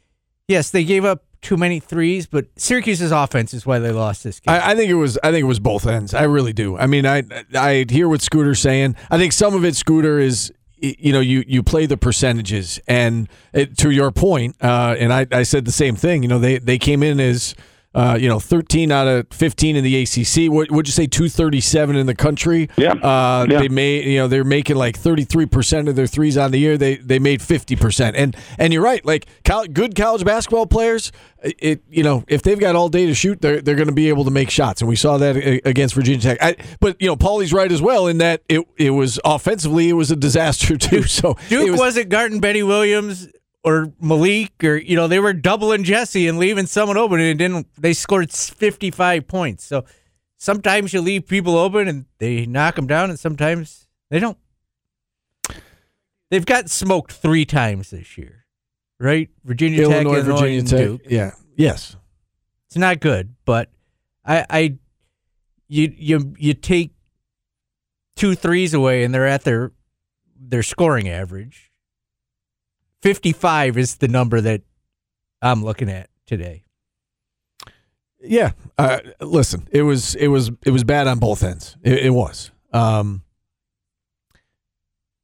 yes, 0.46 0.70
they 0.70 0.84
gave 0.84 1.04
up 1.06 1.24
too 1.40 1.56
many 1.56 1.80
threes, 1.80 2.26
but 2.26 2.46
Syracuse's 2.56 3.12
offense 3.12 3.54
is 3.54 3.64
why 3.64 3.78
they 3.78 3.92
lost 3.92 4.24
this 4.24 4.40
game. 4.40 4.52
I, 4.54 4.70
I 4.70 4.74
think 4.74 4.90
it 4.90 4.94
was. 4.94 5.18
I 5.22 5.30
think 5.30 5.42
it 5.42 5.46
was 5.46 5.60
both 5.60 5.86
ends. 5.86 6.12
I 6.12 6.24
really 6.24 6.52
do. 6.52 6.76
I 6.76 6.86
mean, 6.86 7.06
I 7.06 7.22
I 7.54 7.86
hear 7.88 8.08
what 8.08 8.20
Scooter's 8.20 8.60
saying. 8.60 8.96
I 9.10 9.16
think 9.18 9.32
some 9.32 9.54
of 9.54 9.64
it, 9.64 9.76
Scooter, 9.76 10.18
is 10.18 10.52
you 10.76 11.12
know 11.12 11.20
you 11.20 11.44
you 11.46 11.62
play 11.62 11.86
the 11.86 11.96
percentages, 11.96 12.80
and 12.88 13.28
it, 13.54 13.78
to 13.78 13.90
your 13.90 14.10
point, 14.10 14.56
uh, 14.62 14.96
and 14.98 15.12
I, 15.12 15.26
I 15.32 15.42
said 15.44 15.64
the 15.64 15.72
same 15.72 15.96
thing. 15.96 16.22
You 16.22 16.28
know, 16.28 16.38
they 16.38 16.58
they 16.58 16.78
came 16.78 17.02
in 17.02 17.20
as. 17.20 17.54
Uh, 17.94 18.18
you 18.20 18.28
know, 18.28 18.38
13 18.38 18.92
out 18.92 19.08
of 19.08 19.26
15 19.32 19.74
in 19.74 19.82
the 19.82 20.02
ACC. 20.02 20.52
What 20.52 20.70
would 20.70 20.86
you 20.86 20.92
say? 20.92 21.06
237 21.06 21.96
in 21.96 22.06
the 22.06 22.14
country. 22.14 22.68
Yeah. 22.76 22.92
Uh, 22.92 23.46
Yeah. 23.48 23.60
They 23.60 23.68
made, 23.68 24.04
you 24.04 24.18
know, 24.18 24.28
they're 24.28 24.44
making 24.44 24.76
like 24.76 24.96
33 24.98 25.46
percent 25.46 25.88
of 25.88 25.96
their 25.96 26.06
threes 26.06 26.36
on 26.36 26.50
the 26.50 26.58
year. 26.58 26.76
They 26.76 26.96
they 26.96 27.18
made 27.18 27.40
50 27.40 27.76
percent. 27.76 28.14
And 28.14 28.36
and 28.58 28.72
you're 28.74 28.82
right. 28.82 29.04
Like 29.06 29.26
col- 29.44 29.66
good 29.66 29.96
college 29.96 30.22
basketball 30.24 30.66
players, 30.66 31.12
it 31.42 31.82
you 31.88 32.02
know, 32.02 32.24
if 32.28 32.42
they've 32.42 32.60
got 32.60 32.76
all 32.76 32.90
day 32.90 33.06
to 33.06 33.14
shoot, 33.14 33.40
they're 33.40 33.62
they're 33.62 33.74
going 33.74 33.88
to 33.88 33.94
be 33.94 34.10
able 34.10 34.24
to 34.26 34.30
make 34.30 34.50
shots. 34.50 34.82
And 34.82 34.88
we 34.88 34.94
saw 34.96 35.16
that 35.18 35.36
against 35.64 35.94
Virginia 35.94 36.20
Tech. 36.20 36.38
I, 36.42 36.56
but 36.80 37.00
you 37.00 37.06
know, 37.08 37.16
Paulie's 37.16 37.54
right 37.54 37.72
as 37.72 37.80
well 37.80 38.06
in 38.06 38.18
that 38.18 38.42
it 38.50 38.68
it 38.76 38.90
was 38.90 39.18
offensively 39.24 39.88
it 39.88 39.94
was 39.94 40.10
a 40.10 40.16
disaster 40.16 40.76
too. 40.76 41.04
So 41.04 41.36
Duke 41.48 41.66
it 41.66 41.70
was, 41.70 41.80
wasn't 41.80 42.10
guarding 42.10 42.40
Benny 42.40 42.62
Williams 42.62 43.28
or 43.64 43.92
Malik 44.00 44.62
or 44.62 44.76
you 44.76 44.96
know 44.96 45.08
they 45.08 45.18
were 45.18 45.32
doubling 45.32 45.84
Jesse 45.84 46.26
and 46.26 46.38
leaving 46.38 46.66
someone 46.66 46.96
open 46.96 47.20
and 47.20 47.38
didn't 47.38 47.66
they 47.76 47.92
scored 47.92 48.32
55 48.32 49.26
points. 49.26 49.64
So 49.64 49.84
sometimes 50.36 50.92
you 50.92 51.00
leave 51.00 51.26
people 51.26 51.56
open 51.56 51.88
and 51.88 52.06
they 52.18 52.46
knock 52.46 52.76
them 52.76 52.86
down 52.86 53.10
and 53.10 53.18
sometimes 53.18 53.86
they 54.10 54.18
don't. 54.18 54.38
They've 56.30 56.46
got 56.46 56.70
smoked 56.70 57.12
3 57.12 57.44
times 57.44 57.90
this 57.90 58.18
year. 58.18 58.46
Right? 59.00 59.30
Virginia 59.44 59.82
Illinois, 59.82 60.16
Tech, 60.16 60.26
Illinois, 60.26 60.40
Virginia 60.40 60.62
Tech. 60.62 60.78
Duke. 60.78 61.00
Yeah. 61.08 61.30
Yes. 61.56 61.96
It's 62.66 62.76
not 62.76 63.00
good, 63.00 63.34
but 63.44 63.70
I 64.24 64.44
I 64.50 64.78
you 65.68 65.92
you 65.96 66.34
you 66.38 66.54
take 66.54 66.92
two 68.16 68.34
threes 68.34 68.74
away 68.74 69.04
and 69.04 69.14
they're 69.14 69.26
at 69.26 69.44
their 69.44 69.72
their 70.38 70.62
scoring 70.62 71.08
average. 71.08 71.67
55 73.02 73.76
is 73.78 73.96
the 73.96 74.08
number 74.08 74.40
that 74.40 74.62
I'm 75.42 75.64
looking 75.64 75.88
at 75.88 76.08
today. 76.26 76.64
Yeah. 78.20 78.52
Uh, 78.76 78.98
listen, 79.20 79.68
it 79.70 79.82
was 79.82 80.14
it 80.16 80.28
was 80.28 80.50
it 80.64 80.70
was 80.70 80.84
bad 80.84 81.06
on 81.06 81.18
both 81.18 81.42
ends. 81.42 81.76
It, 81.82 82.06
it 82.06 82.10
was. 82.10 82.50
Um, 82.72 83.22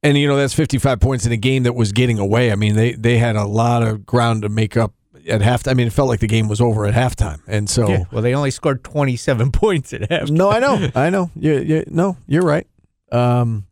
and 0.01 0.17
you 0.17 0.27
know 0.27 0.37
that's 0.37 0.53
55 0.53 0.99
points 0.99 1.25
in 1.25 1.31
a 1.31 1.37
game 1.37 1.63
that 1.63 1.73
was 1.73 1.91
getting 1.91 2.19
away. 2.19 2.51
I 2.51 2.55
mean, 2.55 2.75
they 2.75 2.93
they 2.93 3.17
had 3.17 3.35
a 3.35 3.45
lot 3.45 3.83
of 3.83 4.05
ground 4.05 4.43
to 4.43 4.49
make 4.49 4.77
up 4.77 4.93
at 5.27 5.41
halftime. 5.41 5.71
I 5.71 5.73
mean, 5.73 5.87
it 5.87 5.93
felt 5.93 6.07
like 6.07 6.19
the 6.19 6.27
game 6.27 6.47
was 6.47 6.61
over 6.61 6.85
at 6.85 6.93
halftime, 6.93 7.41
and 7.47 7.69
so 7.69 7.89
Yeah, 7.89 8.03
well, 8.11 8.21
they 8.21 8.35
only 8.35 8.51
scored 8.51 8.83
27 8.83 9.51
points 9.53 9.93
at 9.93 10.09
half. 10.11 10.29
no, 10.29 10.49
I 10.49 10.59
know, 10.59 10.89
I 10.95 11.09
know. 11.09 11.31
You, 11.35 11.57
you, 11.57 11.83
no, 11.87 12.17
you're 12.27 12.43
right. 12.43 12.67
Um, 13.11 13.65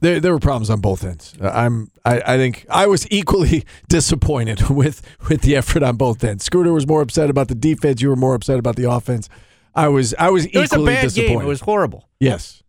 there 0.00 0.20
there 0.20 0.32
were 0.32 0.38
problems 0.40 0.70
on 0.70 0.80
both 0.80 1.04
ends. 1.04 1.34
Uh, 1.40 1.48
I'm 1.48 1.90
I, 2.04 2.20
I 2.34 2.36
think 2.36 2.66
I 2.70 2.86
was 2.86 3.06
equally 3.10 3.64
disappointed 3.88 4.68
with 4.70 5.02
with 5.28 5.42
the 5.42 5.56
effort 5.56 5.82
on 5.82 5.96
both 5.96 6.22
ends. 6.24 6.44
Scooter 6.44 6.72
was 6.72 6.86
more 6.86 7.02
upset 7.02 7.30
about 7.30 7.48
the 7.48 7.54
defense. 7.54 8.00
You 8.02 8.08
were 8.08 8.16
more 8.16 8.34
upset 8.34 8.58
about 8.58 8.76
the 8.76 8.90
offense. 8.90 9.28
I 9.74 9.88
was 9.88 10.14
I 10.18 10.30
was 10.30 10.46
It 10.46 10.56
was 10.58 10.72
a 10.72 10.74
equally 10.76 10.92
bad 10.94 11.02
disappointed. 11.02 11.28
game. 11.28 11.40
It 11.42 11.46
was 11.46 11.60
horrible. 11.60 12.08
yes. 12.18 12.62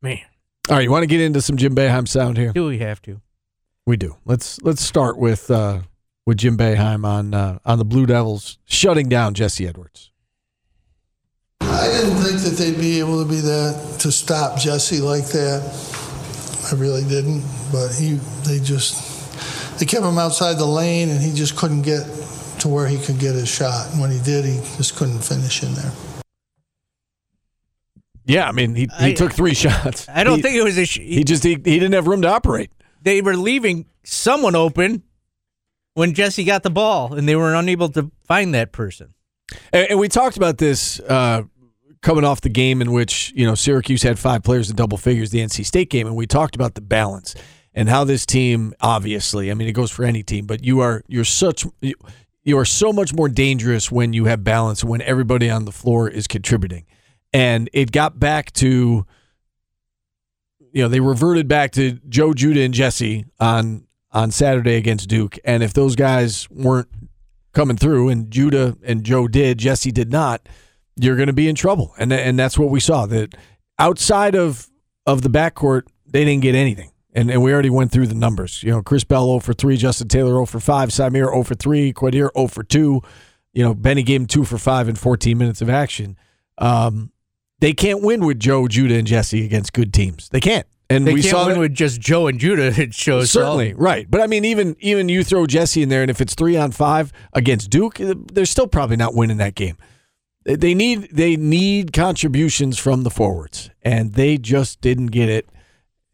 Man, 0.00 0.18
All 0.68 0.76
right, 0.76 0.82
you 0.82 0.90
want 0.90 1.04
to 1.04 1.06
get 1.06 1.20
into 1.20 1.40
some 1.40 1.56
Jim 1.56 1.74
Boeheim 1.76 2.08
sound 2.08 2.36
here? 2.36 2.52
do 2.52 2.66
we 2.66 2.78
have 2.78 3.00
to? 3.02 3.20
We 3.86 3.96
do. 3.96 4.16
Let's 4.24 4.60
let's 4.62 4.82
start 4.82 5.16
with 5.16 5.50
uh, 5.50 5.80
with 6.26 6.38
Jim 6.38 6.56
Boeheim 6.56 7.04
on 7.04 7.34
uh, 7.34 7.58
on 7.64 7.78
the 7.78 7.84
Blue 7.84 8.06
Devils 8.06 8.58
shutting 8.64 9.08
down 9.08 9.34
Jesse 9.34 9.66
Edwards. 9.66 10.11
I 11.70 11.88
didn't 11.88 12.16
think 12.22 12.40
that 12.40 12.50
they'd 12.58 12.78
be 12.78 12.98
able 12.98 13.22
to 13.22 13.28
be 13.28 13.40
that 13.40 13.96
to 14.00 14.12
stop 14.12 14.58
Jesse 14.58 15.00
like 15.00 15.26
that. 15.28 15.62
I 16.70 16.74
really 16.76 17.04
didn't, 17.04 17.42
but 17.72 17.88
he 17.94 18.14
they 18.44 18.60
just 18.60 19.78
they 19.78 19.86
kept 19.86 20.04
him 20.04 20.18
outside 20.18 20.54
the 20.58 20.66
lane, 20.66 21.10
and 21.10 21.20
he 21.20 21.32
just 21.32 21.56
couldn't 21.56 21.82
get 21.82 22.04
to 22.60 22.68
where 22.68 22.86
he 22.86 22.98
could 22.98 23.18
get 23.18 23.34
his 23.34 23.48
shot. 23.48 23.90
And 23.92 24.00
when 24.00 24.10
he 24.10 24.20
did, 24.20 24.44
he 24.44 24.56
just 24.76 24.96
couldn't 24.96 25.20
finish 25.24 25.62
in 25.62 25.74
there. 25.74 25.92
Yeah, 28.24 28.48
I 28.48 28.52
mean 28.52 28.74
he, 28.74 28.82
he 29.00 29.06
I- 29.10 29.12
took 29.14 29.32
three 29.32 29.54
shots. 29.64 30.06
I 30.08 30.24
don't 30.24 30.36
He- 30.36 30.42
think 30.42 30.56
it 30.56 30.62
was 30.64 30.78
a. 30.78 30.84
Sh- 30.86 30.98
he 31.00 31.24
just 31.24 31.42
he, 31.42 31.50
he 31.50 31.56
didn't 31.56 31.92
have 31.92 32.06
room 32.06 32.22
to 32.22 32.28
operate. 32.28 32.70
they 33.02 33.20
were 33.22 33.36
leaving 33.36 33.86
someone 34.04 34.54
open 34.54 35.02
when 35.94 36.14
Jesse 36.14 36.44
got 36.44 36.62
the 36.62 36.70
ball, 36.70 37.14
and 37.14 37.28
they 37.28 37.36
were 37.36 37.54
unable 37.54 37.88
to 37.90 38.10
find 38.24 38.54
that 38.54 38.72
person. 38.72 39.14
And, 39.72 39.90
and 39.90 39.98
we 39.98 40.08
talked 40.08 40.36
about 40.36 40.56
this 40.58 41.00
uh, 41.00 41.42
coming 42.02 42.24
off 42.24 42.40
the 42.40 42.48
game 42.48 42.82
in 42.82 42.92
which 42.92 43.32
you 43.34 43.46
know 43.46 43.54
Syracuse 43.54 44.02
had 44.02 44.18
five 44.18 44.42
players 44.42 44.68
in 44.68 44.76
double 44.76 44.98
figures, 44.98 45.30
the 45.30 45.38
NC 45.38 45.64
State 45.64 45.88
game, 45.88 46.06
and 46.06 46.16
we 46.16 46.26
talked 46.26 46.54
about 46.54 46.74
the 46.74 46.80
balance 46.80 47.34
and 47.74 47.88
how 47.88 48.04
this 48.04 48.26
team, 48.26 48.74
obviously, 48.80 49.50
I 49.50 49.54
mean, 49.54 49.68
it 49.68 49.72
goes 49.72 49.90
for 49.90 50.04
any 50.04 50.22
team, 50.22 50.46
but 50.46 50.62
you 50.62 50.80
are 50.80 51.02
you're 51.08 51.24
such 51.24 51.64
you, 51.80 52.58
are 52.58 52.64
so 52.64 52.92
much 52.92 53.14
more 53.14 53.28
dangerous 53.28 53.90
when 53.90 54.12
you 54.12 54.26
have 54.26 54.44
balance 54.44 54.84
when 54.84 55.00
everybody 55.02 55.48
on 55.48 55.64
the 55.64 55.72
floor 55.72 56.08
is 56.08 56.26
contributing. 56.26 56.84
And 57.32 57.70
it 57.72 57.92
got 57.92 58.20
back 58.20 58.52
to 58.54 59.06
you 60.72 60.82
know 60.82 60.88
they 60.88 61.00
reverted 61.00 61.48
back 61.48 61.72
to 61.72 61.92
Joe 62.08 62.34
Judah 62.34 62.60
and 62.60 62.74
Jesse 62.74 63.24
on 63.40 63.86
on 64.10 64.30
Saturday 64.30 64.76
against 64.76 65.08
Duke, 65.08 65.38
and 65.44 65.62
if 65.62 65.72
those 65.72 65.96
guys 65.96 66.50
weren't 66.50 66.88
coming 67.54 67.76
through, 67.76 68.10
and 68.10 68.30
Judah 68.30 68.76
and 68.82 69.04
Joe 69.04 69.28
did, 69.28 69.58
Jesse 69.58 69.92
did 69.92 70.10
not, 70.10 70.46
you're 70.96 71.16
going 71.16 71.28
to 71.28 71.32
be 71.32 71.48
in 71.48 71.54
trouble. 71.54 71.94
And 71.98 72.12
and 72.12 72.38
that's 72.38 72.58
what 72.58 72.70
we 72.70 72.80
saw. 72.80 73.06
That 73.06 73.34
outside 73.78 74.34
of 74.34 74.68
of 75.06 75.22
the 75.22 75.30
backcourt, 75.30 75.82
they 76.06 76.24
didn't 76.24 76.42
get 76.42 76.54
anything. 76.54 76.90
And, 77.14 77.30
and 77.30 77.42
we 77.42 77.52
already 77.52 77.68
went 77.70 77.92
through 77.92 78.06
the 78.06 78.14
numbers. 78.14 78.62
You 78.62 78.70
know, 78.70 78.82
Chris 78.82 79.04
Bell 79.04 79.26
0 79.26 79.40
for 79.40 79.52
3, 79.52 79.76
Justin 79.76 80.08
Taylor 80.08 80.30
0 80.30 80.46
for 80.46 80.60
5, 80.60 80.88
Symir 80.88 81.26
0 81.30 81.42
for 81.42 81.54
3, 81.54 81.92
Quadir 81.92 82.30
0 82.34 82.46
for 82.46 82.62
2. 82.62 83.02
You 83.52 83.62
know, 83.62 83.74
Benny 83.74 84.02
gave 84.02 84.22
him 84.22 84.26
2 84.26 84.44
for 84.44 84.56
5 84.56 84.88
in 84.88 84.94
14 84.94 85.36
minutes 85.36 85.60
of 85.60 85.68
action. 85.68 86.16
Um, 86.56 87.12
they 87.58 87.74
can't 87.74 88.02
win 88.02 88.24
with 88.24 88.40
Joe, 88.40 88.66
Judah, 88.66 88.94
and 88.94 89.06
Jesse 89.06 89.44
against 89.44 89.74
good 89.74 89.92
teams. 89.92 90.30
They 90.30 90.40
can't. 90.40 90.66
And 90.88 91.06
They 91.06 91.12
we 91.14 91.20
saw 91.22 91.44
win 91.46 91.54
that- 91.56 91.60
with 91.60 91.74
just 91.74 92.00
Joe 92.00 92.28
and 92.28 92.38
Judah. 92.40 92.72
It 92.80 92.94
shows 92.94 93.30
Certainly, 93.30 93.74
right. 93.74 94.10
But 94.10 94.22
I 94.22 94.26
mean, 94.26 94.44
even 94.46 94.74
even 94.80 95.08
you 95.10 95.22
throw 95.22 95.46
Jesse 95.46 95.82
in 95.82 95.90
there, 95.90 96.00
and 96.02 96.10
if 96.10 96.20
it's 96.22 96.34
three 96.34 96.56
on 96.56 96.70
five 96.70 97.12
against 97.34 97.68
Duke, 97.68 97.96
they're 97.98 98.46
still 98.46 98.66
probably 98.66 98.96
not 98.96 99.14
winning 99.14 99.36
that 99.38 99.54
game. 99.54 99.76
They- 100.44 100.74
need 100.74 101.08
they 101.12 101.36
need 101.36 101.92
contributions 101.92 102.78
from 102.78 103.02
the 103.04 103.10
forwards, 103.10 103.70
and 103.82 104.14
they 104.14 104.38
just 104.38 104.80
didn't 104.80 105.06
get 105.08 105.28
it. 105.28 105.48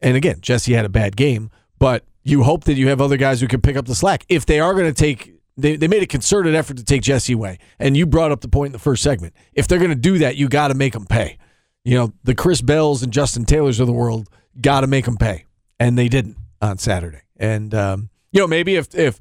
And 0.01 0.15
again, 0.15 0.37
Jesse 0.41 0.73
had 0.73 0.85
a 0.85 0.89
bad 0.89 1.17
game, 1.17 1.49
but 1.77 2.05
you 2.23 2.43
hope 2.43 2.65
that 2.65 2.75
you 2.75 2.89
have 2.89 3.01
other 3.01 3.17
guys 3.17 3.41
who 3.41 3.47
can 3.47 3.61
pick 3.61 3.75
up 3.75 3.85
the 3.85 3.95
slack. 3.95 4.25
If 4.29 4.45
they 4.45 4.59
are 4.59 4.73
going 4.73 4.85
to 4.85 4.93
take, 4.93 5.33
they, 5.57 5.75
they 5.75 5.87
made 5.87 6.03
a 6.03 6.07
concerted 6.07 6.53
effort 6.55 6.77
to 6.77 6.83
take 6.83 7.01
Jesse 7.01 7.33
away, 7.33 7.57
and 7.79 7.97
you 7.97 8.05
brought 8.05 8.31
up 8.31 8.41
the 8.41 8.47
point 8.47 8.67
in 8.69 8.73
the 8.73 8.79
first 8.79 9.01
segment. 9.03 9.33
If 9.53 9.67
they're 9.67 9.79
going 9.79 9.89
to 9.89 9.95
do 9.95 10.19
that, 10.19 10.35
you 10.35 10.47
got 10.47 10.67
to 10.69 10.73
make 10.73 10.93
them 10.93 11.05
pay. 11.05 11.37
You 11.83 11.95
know, 11.95 12.13
the 12.23 12.35
Chris 12.35 12.61
Bells 12.61 13.01
and 13.03 13.11
Justin 13.11 13.45
Taylors 13.45 13.79
of 13.79 13.87
the 13.87 13.93
world 13.93 14.29
got 14.61 14.81
to 14.81 14.87
make 14.87 15.05
them 15.05 15.17
pay, 15.17 15.45
and 15.79 15.97
they 15.97 16.07
didn't 16.07 16.37
on 16.61 16.77
Saturday. 16.77 17.21
And 17.37 17.73
um, 17.73 18.09
you 18.31 18.41
know, 18.41 18.47
maybe 18.47 18.75
if 18.75 18.93
if 18.93 19.17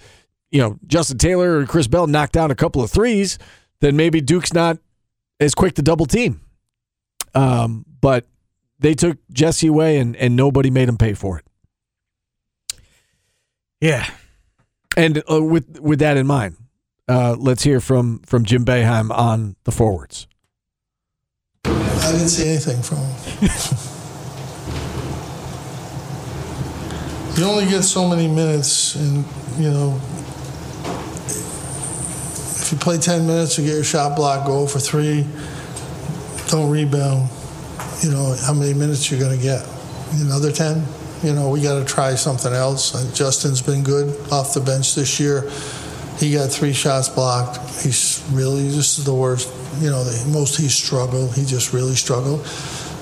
you 0.50 0.60
know 0.60 0.78
Justin 0.86 1.18
Taylor 1.18 1.58
or 1.60 1.66
Chris 1.66 1.86
Bell 1.86 2.06
knocked 2.06 2.32
down 2.32 2.50
a 2.50 2.54
couple 2.56 2.82
of 2.82 2.90
threes, 2.90 3.38
then 3.80 3.96
maybe 3.96 4.20
Duke's 4.20 4.52
not 4.52 4.78
as 5.40 5.54
quick 5.54 5.74
to 5.74 5.82
double 5.82 6.06
team. 6.06 6.40
Um, 7.34 7.84
but 8.00 8.26
they 8.78 8.94
took 8.94 9.18
Jesse 9.32 9.66
away, 9.66 9.98
and 9.98 10.16
and 10.16 10.36
nobody 10.36 10.70
made 10.70 10.88
him 10.88 10.96
pay 10.96 11.14
for 11.14 11.38
it. 11.38 11.44
Yeah. 13.80 14.08
And 14.96 15.22
uh, 15.30 15.42
with 15.42 15.78
with 15.80 16.00
that 16.00 16.16
in 16.16 16.26
mind, 16.26 16.56
uh, 17.08 17.36
let's 17.38 17.62
hear 17.62 17.80
from 17.80 18.20
from 18.20 18.44
Jim 18.44 18.64
Boeheim 18.64 19.10
on 19.10 19.56
the 19.64 19.72
forwards. 19.72 20.26
I 21.64 22.12
didn't 22.12 22.28
see 22.28 22.48
anything 22.48 22.82
from 22.82 22.98
him. 22.98 23.06
you 27.38 27.44
only 27.44 27.66
get 27.66 27.82
so 27.82 28.08
many 28.08 28.26
minutes, 28.26 28.94
and 28.96 29.24
you 29.58 29.70
know, 29.70 30.00
if 32.68 32.72
you 32.72 32.78
play 32.80 32.98
10 32.98 33.26
minutes, 33.26 33.56
you 33.56 33.64
get 33.64 33.76
your 33.76 33.82
shot 33.82 34.14
block, 34.14 34.46
go 34.46 34.66
for 34.66 34.78
three, 34.78 35.24
don't 36.50 36.68
rebound. 36.68 37.30
You 38.02 38.10
know 38.10 38.36
how 38.44 38.52
many 38.52 38.74
minutes 38.74 39.10
you're 39.10 39.18
going 39.18 39.34
to 39.34 39.42
get? 39.42 39.66
Another 40.20 40.52
10? 40.52 40.84
You 41.22 41.32
know, 41.32 41.48
we 41.48 41.62
got 41.62 41.78
to 41.78 41.84
try 41.86 42.14
something 42.14 42.52
else. 42.52 42.94
Uh, 42.94 43.10
Justin's 43.14 43.62
been 43.62 43.82
good 43.82 44.14
off 44.30 44.52
the 44.52 44.60
bench 44.60 44.94
this 44.94 45.18
year. 45.18 45.48
He 46.18 46.34
got 46.34 46.50
three 46.50 46.74
shots 46.74 47.08
blocked. 47.08 47.56
He's 47.82 48.22
really 48.32 48.64
this 48.64 48.98
is 48.98 49.06
the 49.06 49.14
worst. 49.14 49.50
You 49.80 49.88
know, 49.88 50.04
the 50.04 50.30
most 50.30 50.58
he 50.58 50.68
struggled. 50.68 51.34
He 51.34 51.46
just 51.46 51.72
really 51.72 51.94
struggled. 51.94 52.46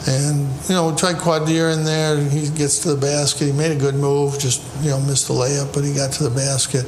And 0.07 0.47
you 0.69 0.75
know, 0.77 0.91
we 0.91 0.97
tried 0.97 1.17
Quadir 1.17 1.77
in 1.77 1.85
there. 1.85 2.17
and 2.17 2.31
He 2.31 2.49
gets 2.51 2.79
to 2.85 2.95
the 2.95 3.01
basket. 3.01 3.47
He 3.47 3.53
made 3.53 3.73
a 3.73 3.81
good 3.81 3.97
move. 3.97 4.39
Just 4.39 4.63
you 4.85 4.91
know, 4.91 5.01
missed 5.01 5.27
the 5.27 5.35
layup, 5.35 5.75
but 5.75 5.83
he 5.83 5.93
got 5.93 6.13
to 6.13 6.23
the 6.23 6.31
basket. 6.31 6.85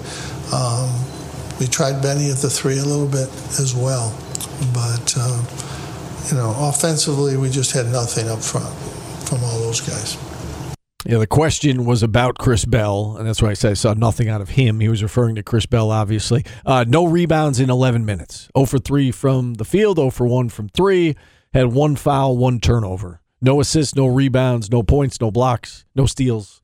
Um, 0.54 1.17
we 1.58 1.66
tried 1.66 2.00
Benny 2.00 2.30
at 2.30 2.38
the 2.38 2.50
three 2.50 2.78
a 2.78 2.84
little 2.84 3.08
bit 3.08 3.28
as 3.58 3.74
well, 3.74 4.16
but 4.72 5.14
uh, 5.16 5.42
you 6.30 6.36
know, 6.36 6.54
offensively, 6.58 7.36
we 7.36 7.50
just 7.50 7.72
had 7.72 7.86
nothing 7.86 8.28
up 8.28 8.40
front 8.40 8.74
from 9.28 9.42
all 9.44 9.58
those 9.60 9.80
guys. 9.80 10.16
Yeah, 11.06 11.18
the 11.18 11.26
question 11.26 11.84
was 11.84 12.02
about 12.02 12.38
Chris 12.38 12.64
Bell, 12.64 13.16
and 13.16 13.26
that's 13.26 13.40
why 13.40 13.50
I 13.50 13.54
said 13.54 13.70
I 13.70 13.74
saw 13.74 13.94
nothing 13.94 14.28
out 14.28 14.40
of 14.40 14.50
him. 14.50 14.80
He 14.80 14.88
was 14.88 15.02
referring 15.02 15.36
to 15.36 15.42
Chris 15.42 15.64
Bell, 15.64 15.90
obviously. 15.90 16.44
Uh, 16.66 16.84
no 16.86 17.06
rebounds 17.06 17.60
in 17.60 17.70
11 17.70 18.04
minutes. 18.04 18.50
0 18.56 18.66
for 18.66 18.78
3 18.78 19.10
from 19.12 19.54
the 19.54 19.64
field, 19.64 19.96
0 19.96 20.10
for 20.10 20.26
1 20.26 20.48
from 20.50 20.68
3. 20.68 21.16
Had 21.54 21.72
one 21.72 21.96
foul, 21.96 22.36
one 22.36 22.60
turnover. 22.60 23.22
No 23.40 23.60
assists, 23.60 23.94
no 23.94 24.06
rebounds, 24.06 24.70
no 24.70 24.82
points, 24.82 25.20
no 25.20 25.30
blocks, 25.30 25.84
no 25.94 26.04
steals. 26.04 26.60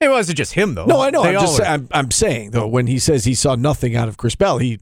It 0.00 0.08
wasn't 0.08 0.38
just 0.38 0.54
him 0.54 0.74
though. 0.74 0.86
No, 0.86 1.00
I 1.00 1.10
know. 1.10 1.22
They 1.22 1.36
I'm 1.36 1.40
just. 1.40 1.60
I'm, 1.60 1.88
I'm 1.92 2.10
saying 2.10 2.52
though 2.52 2.66
when 2.66 2.86
he 2.86 2.98
says 2.98 3.24
he 3.24 3.34
saw 3.34 3.54
nothing 3.54 3.96
out 3.96 4.08
of 4.08 4.16
Chris 4.16 4.34
Bell, 4.34 4.58
he 4.58 4.78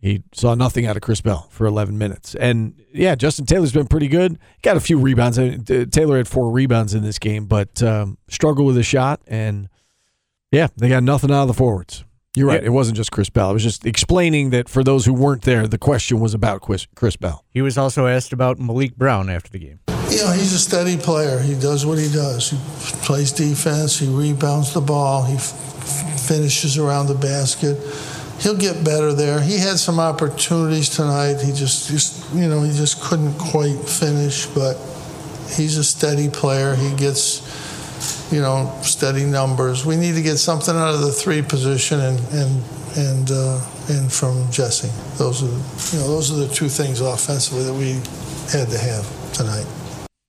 he 0.00 0.24
saw 0.32 0.56
nothing 0.56 0.84
out 0.84 0.96
of 0.96 1.02
Chris 1.02 1.20
Bell 1.20 1.46
for 1.50 1.64
11 1.64 1.96
minutes. 1.96 2.34
And 2.34 2.74
yeah, 2.92 3.14
Justin 3.14 3.46
Taylor's 3.46 3.72
been 3.72 3.86
pretty 3.86 4.08
good. 4.08 4.36
Got 4.62 4.76
a 4.76 4.80
few 4.80 4.98
rebounds. 4.98 5.38
I 5.38 5.50
mean, 5.50 5.90
Taylor 5.90 6.16
had 6.16 6.26
four 6.26 6.50
rebounds 6.50 6.92
in 6.92 7.04
this 7.04 7.20
game, 7.20 7.46
but 7.46 7.80
um, 7.84 8.18
struggled 8.28 8.66
with 8.66 8.76
a 8.76 8.82
shot. 8.82 9.20
And 9.28 9.68
yeah, 10.50 10.66
they 10.76 10.88
got 10.88 11.04
nothing 11.04 11.30
out 11.30 11.42
of 11.42 11.48
the 11.48 11.54
forwards. 11.54 12.04
You're 12.34 12.48
right. 12.48 12.64
It 12.64 12.70
wasn't 12.70 12.96
just 12.96 13.12
Chris 13.12 13.30
Bell. 13.30 13.50
I 13.50 13.52
was 13.52 13.62
just 13.62 13.86
explaining 13.86 14.50
that 14.50 14.68
for 14.68 14.82
those 14.82 15.04
who 15.04 15.12
weren't 15.14 15.42
there, 15.42 15.68
the 15.68 15.78
question 15.78 16.18
was 16.18 16.34
about 16.34 16.62
Chris, 16.62 16.86
Chris 16.96 17.14
Bell. 17.14 17.44
He 17.50 17.62
was 17.62 17.78
also 17.78 18.06
asked 18.06 18.32
about 18.32 18.58
Malik 18.58 18.96
Brown 18.96 19.30
after 19.30 19.50
the 19.50 19.58
game. 19.58 19.80
You 20.12 20.18
know, 20.24 20.32
he's 20.32 20.52
a 20.52 20.58
steady 20.58 20.98
player. 20.98 21.38
He 21.38 21.54
does 21.54 21.86
what 21.86 21.98
he 21.98 22.12
does. 22.12 22.50
He 22.50 22.58
plays 23.04 23.32
defense. 23.32 23.98
He 23.98 24.08
rebounds 24.08 24.74
the 24.74 24.82
ball. 24.82 25.24
He 25.24 25.36
f- 25.36 26.20
finishes 26.28 26.76
around 26.76 27.06
the 27.06 27.14
basket. 27.14 27.78
He'll 28.38 28.58
get 28.58 28.84
better 28.84 29.14
there. 29.14 29.40
He 29.40 29.56
had 29.56 29.78
some 29.78 29.98
opportunities 29.98 30.90
tonight. 30.90 31.40
He 31.40 31.52
just, 31.52 31.88
just 31.88 32.34
you 32.34 32.46
know, 32.46 32.62
he 32.62 32.72
just 32.72 33.00
couldn't 33.00 33.38
quite 33.38 33.78
finish. 33.88 34.44
But 34.46 34.74
he's 35.56 35.78
a 35.78 35.84
steady 35.84 36.28
player. 36.28 36.74
He 36.74 36.94
gets, 36.94 38.30
you 38.30 38.42
know, 38.42 38.70
steady 38.82 39.24
numbers. 39.24 39.86
We 39.86 39.96
need 39.96 40.14
to 40.16 40.22
get 40.22 40.36
something 40.36 40.74
out 40.74 40.94
of 40.94 41.00
the 41.00 41.12
three 41.12 41.40
position 41.40 42.00
and 42.00 42.18
and 42.34 42.62
and 42.98 43.30
uh, 43.30 43.64
and 43.88 44.12
from 44.12 44.50
Jesse. 44.50 44.90
Those 45.16 45.42
are, 45.42 45.96
you 45.96 46.02
know, 46.02 46.08
those 46.08 46.30
are 46.30 46.46
the 46.46 46.52
two 46.52 46.68
things 46.68 47.00
offensively 47.00 47.64
that 47.64 47.72
we 47.72 47.92
had 48.52 48.68
to 48.68 48.78
have 48.78 49.32
tonight. 49.32 49.66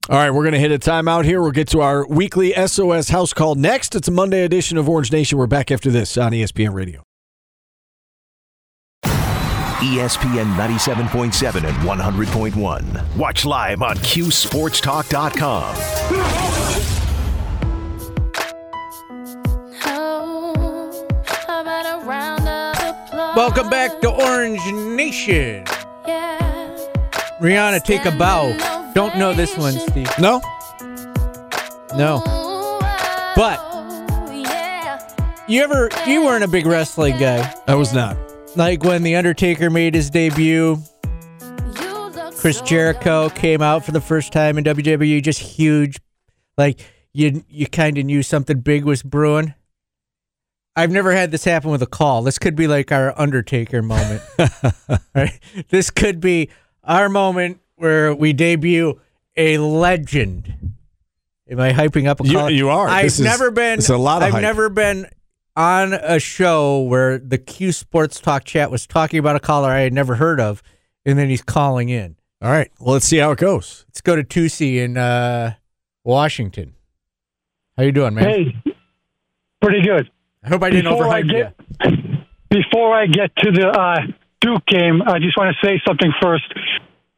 All 0.09 0.17
right, 0.17 0.31
we're 0.31 0.43
going 0.43 0.51
to 0.53 0.59
hit 0.59 0.73
a 0.73 0.77
timeout 0.77 1.23
here. 1.23 1.41
We'll 1.41 1.51
get 1.51 1.69
to 1.69 1.79
our 1.79 2.05
weekly 2.05 2.51
SOS 2.67 3.07
house 3.07 3.31
call 3.31 3.55
next. 3.55 3.95
It's 3.95 4.09
a 4.09 4.11
Monday 4.11 4.43
edition 4.43 4.77
of 4.77 4.89
Orange 4.89 5.13
Nation. 5.13 5.37
We're 5.37 5.47
back 5.47 5.71
after 5.71 5.89
this 5.89 6.17
on 6.17 6.33
ESPN 6.33 6.73
Radio. 6.73 7.03
ESPN 9.05 10.55
97.7 10.57 11.55
and 11.55 11.77
100.1. 11.77 13.15
Watch 13.15 13.45
live 13.45 13.81
on 13.81 13.95
CuseSportsTalk.com. 13.97 15.75
Welcome 23.37 23.69
back 23.69 24.01
to 24.01 24.09
Orange 24.11 24.65
Nation. 24.97 25.63
Rihanna, 27.39 27.83
take 27.83 28.03
a 28.05 28.11
bow. 28.11 28.82
Don't 28.93 29.17
know 29.17 29.33
this 29.33 29.57
one, 29.57 29.73
Steve. 29.73 30.07
No? 30.19 30.39
No. 31.95 32.21
But 33.35 33.59
you 35.47 35.63
ever 35.63 35.89
you 36.05 36.23
weren't 36.23 36.43
a 36.43 36.47
big 36.47 36.67
wrestling 36.67 37.17
guy. 37.17 37.53
I 37.67 37.73
was 37.73 37.91
not. 37.91 38.15
Like 38.55 38.83
when 38.83 39.01
The 39.01 39.15
Undertaker 39.15 39.71
made 39.71 39.95
his 39.95 40.11
debut, 40.11 40.77
Chris 42.37 42.61
Jericho 42.61 43.29
came 43.29 43.63
out 43.63 43.83
for 43.83 43.91
the 43.91 44.01
first 44.01 44.31
time 44.31 44.59
in 44.59 44.63
WWE, 44.63 45.23
just 45.23 45.39
huge. 45.39 45.99
Like 46.55 46.79
you 47.13 47.43
you 47.49 47.65
kind 47.65 47.97
of 47.97 48.05
knew 48.05 48.21
something 48.21 48.59
big 48.59 48.85
was 48.85 49.01
brewing. 49.01 49.55
I've 50.75 50.91
never 50.91 51.13
had 51.13 51.31
this 51.31 51.45
happen 51.45 51.71
with 51.71 51.81
a 51.81 51.87
call. 51.87 52.21
This 52.21 52.37
could 52.37 52.55
be 52.55 52.67
like 52.67 52.91
our 52.91 53.19
Undertaker 53.19 53.81
moment. 53.81 54.21
right? 55.15 55.39
This 55.69 55.89
could 55.89 56.19
be 56.19 56.49
our 56.83 57.09
moment 57.09 57.59
where 57.83 58.15
we 58.15 58.31
debut 58.31 58.99
a 59.35 59.57
legend. 59.57 60.53
Am 61.49 61.59
I 61.59 61.73
hyping 61.73 62.07
up 62.07 62.21
a 62.21 62.25
You- 62.25 62.33
call? 62.33 62.49
you 62.49 62.69
are. 62.69 62.87
I've 62.87 63.03
This 63.03 63.19
is- 63.19 63.25
never 63.25 63.51
been. 63.51 63.79
it's 63.79 63.89
a 63.89 63.97
lot 63.97 64.21
of 64.21 64.27
I've 64.27 64.33
hype. 64.35 64.41
never 64.41 64.69
been 64.69 65.07
on 65.57 65.93
a 65.93 66.17
show 66.19 66.79
where 66.83 67.17
the 67.19 67.37
Cuse 67.37 67.77
Sports 67.77 68.21
Talk 68.21 68.45
chat 68.45 68.71
was 68.71 68.87
talking 68.87 69.19
about 69.19 69.35
a 69.35 69.39
caller 69.41 69.69
I 69.69 69.81
had 69.81 69.91
never 69.93 70.15
heard 70.15 70.39
of, 70.39 70.63
and 71.05 71.19
then 71.19 71.27
he's 71.29 71.41
calling 71.41 71.89
in. 71.89 72.15
All 72.41 72.49
right. 72.49 72.71
Well, 72.79 72.93
let's 72.93 73.05
see 73.05 73.17
how 73.17 73.31
it 73.31 73.39
goes. 73.39 73.83
Let's 73.89 73.99
go 74.01 74.15
to 74.15 74.23
Tusi 74.23 74.77
in 74.77 74.97
uh, 74.97 75.55
Washington. 76.05 76.73
How 77.77 77.83
you 77.83 77.91
doing, 77.91 78.13
man? 78.13 78.23
Hey, 78.23 78.55
pretty 79.61 79.81
good. 79.81 80.09
I 80.43 80.49
hope 80.49 80.63
I 80.63 80.69
didn't 80.69 80.91
Before 80.91 81.07
I 81.07 81.21
overhype 81.21 81.53
you. 81.83 82.17
before 82.49 82.95
I 82.97 83.07
get 83.07 83.35
to 83.37 83.51
the 83.51 83.67
uh, 83.67 83.99
Duke 84.41 84.65
game, 84.67 85.01
I 85.05 85.19
just 85.19 85.37
want 85.37 85.53
to 85.55 85.67
say 85.67 85.81
something 85.87 86.11
first. 86.21 86.43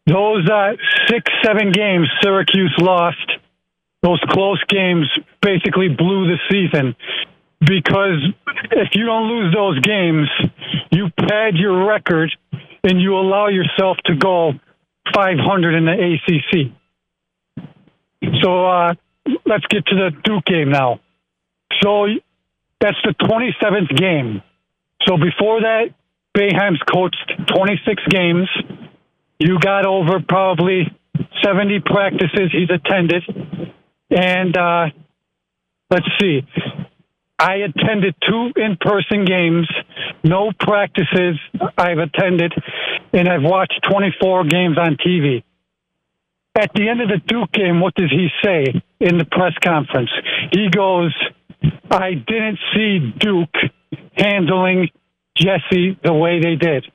Those 0.07 0.47
uh, 0.49 0.73
six, 1.07 1.31
seven 1.43 1.71
games 1.71 2.07
Syracuse 2.21 2.75
lost, 2.79 3.31
those 4.03 4.21
close 4.29 4.63
games 4.67 5.07
basically 5.41 5.89
blew 5.89 6.27
the 6.27 6.37
season. 6.49 6.95
Because 7.59 8.21
if 8.71 8.89
you 8.93 9.05
don't 9.05 9.27
lose 9.27 9.53
those 9.53 9.79
games, 9.79 10.27
you 10.91 11.09
pad 11.17 11.55
your 11.55 11.87
record 11.87 12.29
and 12.83 13.01
you 13.01 13.15
allow 13.15 13.47
yourself 13.47 13.97
to 14.05 14.15
go 14.15 14.53
500 15.13 15.75
in 15.75 15.85
the 15.85 16.17
ACC. 16.27 16.71
So 18.43 18.67
uh, 18.67 18.93
let's 19.45 19.65
get 19.67 19.85
to 19.87 19.95
the 19.95 20.11
Duke 20.23 20.45
game 20.45 20.69
now. 20.69 20.99
So 21.81 22.07
that's 22.79 22.97
the 23.03 23.13
27th 23.13 23.95
game. 23.97 24.43
So 25.07 25.17
before 25.17 25.61
that, 25.61 25.93
Boeheim's 26.37 26.81
coached 26.91 27.31
26 27.47 28.03
games. 28.09 28.47
You 29.39 29.59
got 29.59 29.85
over 29.85 30.19
probably 30.27 30.83
70 31.43 31.81
practices 31.85 32.51
he's 32.51 32.69
attended. 32.69 33.23
And 34.09 34.55
uh, 34.55 34.85
let's 35.89 36.07
see, 36.19 36.41
I 37.37 37.55
attended 37.55 38.15
two 38.27 38.51
in 38.55 38.77
person 38.79 39.25
games, 39.25 39.67
no 40.23 40.51
practices 40.57 41.37
I've 41.77 41.97
attended, 41.97 42.53
and 43.13 43.27
I've 43.27 43.43
watched 43.43 43.85
24 43.89 44.45
games 44.45 44.77
on 44.77 44.97
TV. 45.05 45.43
At 46.57 46.71
the 46.73 46.87
end 46.87 47.01
of 47.01 47.09
the 47.09 47.19
Duke 47.27 47.51
game, 47.51 47.81
what 47.81 47.93
does 47.95 48.09
he 48.09 48.29
say 48.41 48.81
in 49.01 49.17
the 49.17 49.25
press 49.25 49.51
conference? 49.61 50.09
He 50.53 50.69
goes, 50.69 51.13
I 51.91 52.13
didn't 52.13 52.59
see 52.73 53.13
Duke 53.19 53.53
handling 54.17 54.89
Jesse 55.35 55.99
the 56.01 56.13
way 56.13 56.39
they 56.39 56.55
did. 56.55 56.85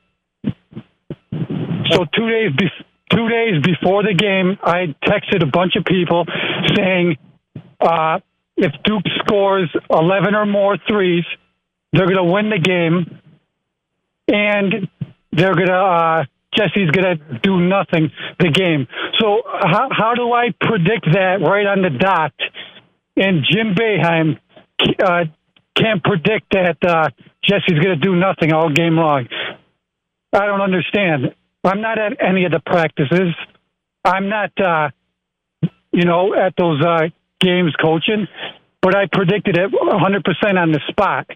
So 1.91 2.05
two 2.05 2.29
days 2.29 2.51
be- 2.57 2.85
two 3.11 3.29
days 3.29 3.61
before 3.63 4.03
the 4.03 4.13
game, 4.13 4.57
I 4.63 4.95
texted 5.05 5.43
a 5.43 5.45
bunch 5.45 5.75
of 5.75 5.85
people 5.85 6.25
saying, 6.75 7.17
uh, 7.79 8.19
if 8.57 8.71
Duke 8.83 9.03
scores 9.25 9.69
11 9.89 10.35
or 10.35 10.45
more 10.45 10.77
threes, 10.87 11.25
they're 11.91 12.07
going 12.07 12.25
to 12.25 12.31
win 12.31 12.49
the 12.49 12.59
game, 12.59 13.19
and 14.27 14.87
they're 15.31 15.55
going 15.55 15.67
to 15.67 15.73
uh, 15.73 16.23
Jesse's 16.55 16.91
going 16.91 17.17
to 17.17 17.39
do 17.41 17.59
nothing 17.59 18.11
the 18.39 18.49
game. 18.49 18.87
So 19.19 19.41
how 19.45 19.89
how 19.91 20.13
do 20.15 20.31
I 20.33 20.53
predict 20.59 21.05
that 21.13 21.37
right 21.41 21.65
on 21.65 21.81
the 21.81 21.89
dot? 21.89 22.33
And 23.17 23.45
Jim 23.49 23.75
Boeheim 23.75 24.39
uh, 25.03 25.25
can't 25.75 26.03
predict 26.03 26.51
that 26.53 26.77
uh, 26.85 27.09
Jesse's 27.43 27.79
going 27.83 27.99
to 27.99 28.01
do 28.01 28.15
nothing 28.15 28.53
all 28.53 28.69
game 28.69 28.95
long. 28.95 29.27
I 30.33 30.45
don't 30.45 30.61
understand. 30.61 31.35
I'm 31.63 31.81
not 31.81 31.99
at 31.99 32.13
any 32.21 32.45
of 32.45 32.51
the 32.51 32.59
practices. 32.59 33.35
I'm 34.03 34.29
not, 34.29 34.51
uh, 34.59 34.89
you 35.91 36.05
know, 36.05 36.33
at 36.33 36.53
those 36.57 36.83
uh, 36.83 37.09
games 37.39 37.75
coaching, 37.81 38.27
but 38.81 38.95
I 38.95 39.05
predicted 39.11 39.57
it 39.57 39.71
100% 39.71 40.57
on 40.57 40.71
the 40.71 40.81
spot. 40.89 41.27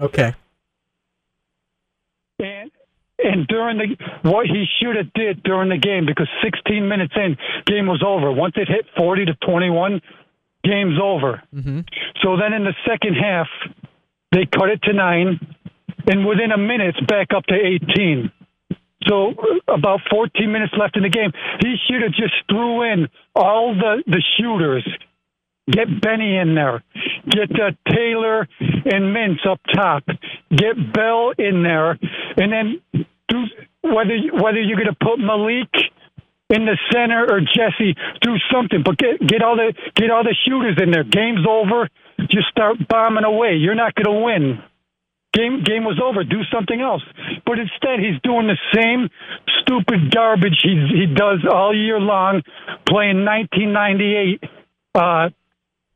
Okay. 0.00 0.34
And 2.38 2.70
and 3.18 3.46
during 3.46 3.78
the 3.78 4.28
what 4.28 4.46
he 4.46 4.66
should 4.78 4.96
have 4.96 5.12
did 5.14 5.42
during 5.42 5.70
the 5.70 5.78
game 5.78 6.04
because 6.04 6.28
16 6.44 6.86
minutes 6.86 7.14
in, 7.16 7.38
game 7.64 7.86
was 7.86 8.02
over. 8.06 8.30
Once 8.30 8.54
it 8.56 8.68
hit 8.68 8.84
40 8.96 9.26
to 9.26 9.34
21, 9.34 10.02
game's 10.62 10.98
over. 11.02 11.42
Mm-hmm. 11.54 11.80
So 12.22 12.36
then 12.36 12.52
in 12.52 12.64
the 12.64 12.74
second 12.86 13.14
half, 13.14 13.48
they 14.32 14.44
cut 14.44 14.68
it 14.68 14.82
to 14.82 14.92
nine, 14.92 15.40
and 16.06 16.26
within 16.26 16.52
a 16.52 16.58
minute, 16.58 16.94
it's 16.96 17.06
back 17.06 17.28
up 17.34 17.44
to 17.46 17.54
18. 17.54 18.30
So 19.06 19.30
uh, 19.30 19.72
about 19.72 20.00
14 20.10 20.50
minutes 20.50 20.72
left 20.78 20.96
in 20.96 21.02
the 21.02 21.08
game. 21.08 21.32
He 21.60 21.76
should 21.86 22.02
have 22.02 22.12
just 22.12 22.34
threw 22.48 22.82
in 22.82 23.08
all 23.34 23.74
the 23.74 24.02
the 24.06 24.22
shooters. 24.36 24.86
Get 25.70 26.00
Benny 26.00 26.36
in 26.36 26.54
there. 26.54 26.82
Get 27.28 27.50
uh, 27.60 27.72
Taylor 27.92 28.48
and 28.60 29.14
Mintz 29.14 29.46
up 29.48 29.60
top. 29.74 30.04
Get 30.50 30.92
Bell 30.92 31.32
in 31.36 31.62
there, 31.62 31.98
and 32.36 32.52
then 32.52 32.82
do 33.28 33.44
whether 33.82 34.16
whether 34.32 34.60
you're 34.60 34.76
going 34.76 34.94
to 34.94 35.04
put 35.04 35.18
Malik 35.18 35.70
in 36.48 36.64
the 36.64 36.78
center 36.92 37.26
or 37.28 37.40
Jesse, 37.40 37.96
do 38.22 38.36
something. 38.52 38.82
But 38.84 38.98
get 38.98 39.26
get 39.26 39.42
all 39.42 39.56
the 39.56 39.74
get 39.96 40.10
all 40.10 40.22
the 40.22 40.36
shooters 40.46 40.78
in 40.80 40.90
there. 40.92 41.04
Game's 41.04 41.46
over. 41.48 41.88
Just 42.30 42.48
start 42.48 42.76
bombing 42.88 43.24
away. 43.24 43.56
You're 43.56 43.74
not 43.74 43.94
going 43.94 44.06
to 44.06 44.24
win. 44.24 44.62
Game 45.36 45.62
game 45.62 45.84
was 45.84 46.00
over. 46.02 46.24
Do 46.24 46.40
something 46.52 46.80
else. 46.80 47.02
But 47.44 47.58
instead, 47.58 48.00
he's 48.00 48.18
doing 48.22 48.46
the 48.46 48.56
same 48.74 49.08
stupid 49.60 50.10
garbage 50.10 50.58
he 50.62 50.74
he 51.00 51.06
does 51.14 51.40
all 51.50 51.76
year 51.76 52.00
long, 52.00 52.42
playing 52.88 53.24
1998. 53.24 54.42
Uh, 54.94 55.28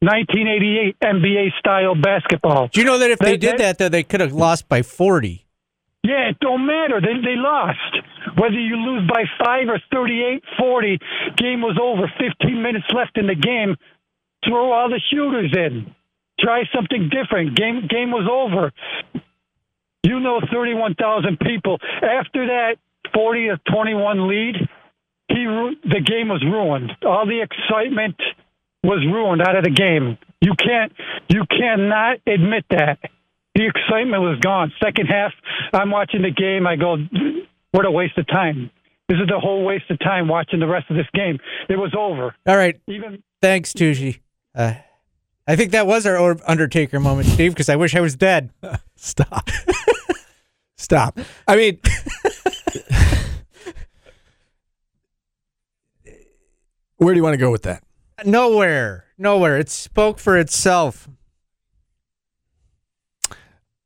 1988 0.03 0.97
NBA 1.01 1.59
style 1.59 1.95
basketball. 1.95 2.69
Do 2.73 2.81
you 2.81 2.87
know 2.87 2.99
that 2.99 3.11
if 3.11 3.19
they 3.19 3.33
That- 3.33 3.41
did 3.41 3.51
that- 3.53 3.59
that, 3.59 3.79
though, 3.79 3.89
they 3.91 4.03
could 4.03 4.21
have 4.21 4.33
lost 4.33 4.67
by 4.69 4.81
40? 4.83 5.45
Yeah, 6.03 6.31
it 6.31 6.41
don't 6.41 6.65
matter. 6.65 7.01
They 7.01 7.13
they 7.21 7.37
lost. 7.37 7.93
Whether 8.37 8.59
you 8.59 8.77
lose 8.77 9.07
by 9.07 9.25
five 9.45 9.69
or 9.69 9.79
38 9.93 10.43
40, 10.59 10.99
game 11.37 11.61
was 11.61 11.77
over. 11.81 12.11
15 12.19 12.63
minutes 12.63 12.87
left 12.95 13.19
in 13.19 13.27
the 13.27 13.35
game. 13.35 13.77
Throw 14.47 14.73
all 14.73 14.89
the 14.89 15.01
shooters 15.11 15.53
in. 15.55 15.95
Try 16.41 16.63
something 16.75 17.11
different. 17.11 17.55
Game 17.55 17.87
game 17.87 18.11
was 18.11 18.27
over. 18.31 18.73
You 20.03 20.21
know, 20.21 20.41
31,000 20.53 21.39
people. 21.41 21.79
After 22.03 22.47
that 22.47 22.77
40 23.15 23.49
to 23.49 23.61
21 23.73 24.29
lead, 24.29 24.57
he 25.29 25.47
ru- 25.47 25.77
the 25.85 26.01
game 26.01 26.29
was 26.29 26.43
ruined. 26.43 26.93
All 27.05 27.27
the 27.27 27.43
excitement 27.43 28.17
was 28.83 29.05
ruined 29.07 29.43
out 29.43 29.57
of 29.57 29.65
the 29.65 29.71
game. 29.71 30.17
You 30.41 30.55
can't 30.55 30.93
you 31.29 31.45
cannot 31.51 32.19
admit 32.27 32.65
that. 32.71 32.99
The 33.55 33.67
excitement 33.67 34.23
was 34.23 34.39
gone. 34.41 34.73
Second 34.83 35.07
half, 35.07 35.33
I'm 35.73 35.91
watching 35.91 36.23
the 36.23 36.31
game. 36.31 36.67
I 36.67 36.77
go, 36.77 36.97
what 37.73 37.85
a 37.85 37.91
waste 37.91 38.17
of 38.17 38.27
time. 38.27 38.71
This 39.09 39.19
is 39.19 39.27
the 39.27 39.39
whole 39.41 39.65
waste 39.65 39.91
of 39.91 39.99
time 39.99 40.29
watching 40.29 40.61
the 40.61 40.69
rest 40.69 40.89
of 40.89 40.97
this 40.97 41.09
game. 41.13 41.39
It 41.69 41.77
was 41.77 41.93
over. 41.99 42.35
All 42.47 42.57
right. 42.57 42.81
Even 42.87 43.23
Thanks, 43.43 43.73
Tucci. 43.73 44.21
Uh, 44.55 44.75
I 45.51 45.57
think 45.57 45.73
that 45.73 45.89
was 45.89 46.07
our 46.07 46.37
Undertaker 46.47 47.01
moment, 47.01 47.27
Steve, 47.27 47.53
because 47.53 47.69
I 47.69 47.75
wish 47.75 47.97
I 47.97 48.01
was 48.01 48.15
dead. 48.15 48.51
Stop. 48.95 49.51
Stop. 50.77 51.19
I 51.49 51.57
mean, 51.57 51.81
where 56.99 57.13
do 57.13 57.19
you 57.19 57.25
want 57.25 57.35
to 57.35 57.39
go 57.39 57.51
with 57.51 57.65
that? 57.65 57.83
Nowhere. 58.25 59.07
Nowhere. 59.19 59.59
It 59.59 59.69
spoke 59.69 60.21
for 60.21 60.39
itself. 60.39 61.09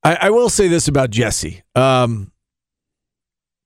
I, 0.03 0.19
I 0.21 0.29
will 0.29 0.51
say 0.51 0.69
this 0.69 0.87
about 0.87 1.09
Jesse. 1.09 1.63
Um, 1.75 2.31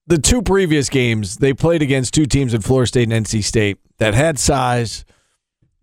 the 0.06 0.18
two 0.18 0.40
previous 0.40 0.88
games, 0.88 1.38
they 1.38 1.52
played 1.52 1.82
against 1.82 2.14
two 2.14 2.26
teams 2.26 2.54
in 2.54 2.60
Florida 2.60 2.86
State 2.86 3.10
and 3.10 3.26
NC 3.26 3.42
State 3.42 3.78
that 3.96 4.14
had 4.14 4.38
size 4.38 5.04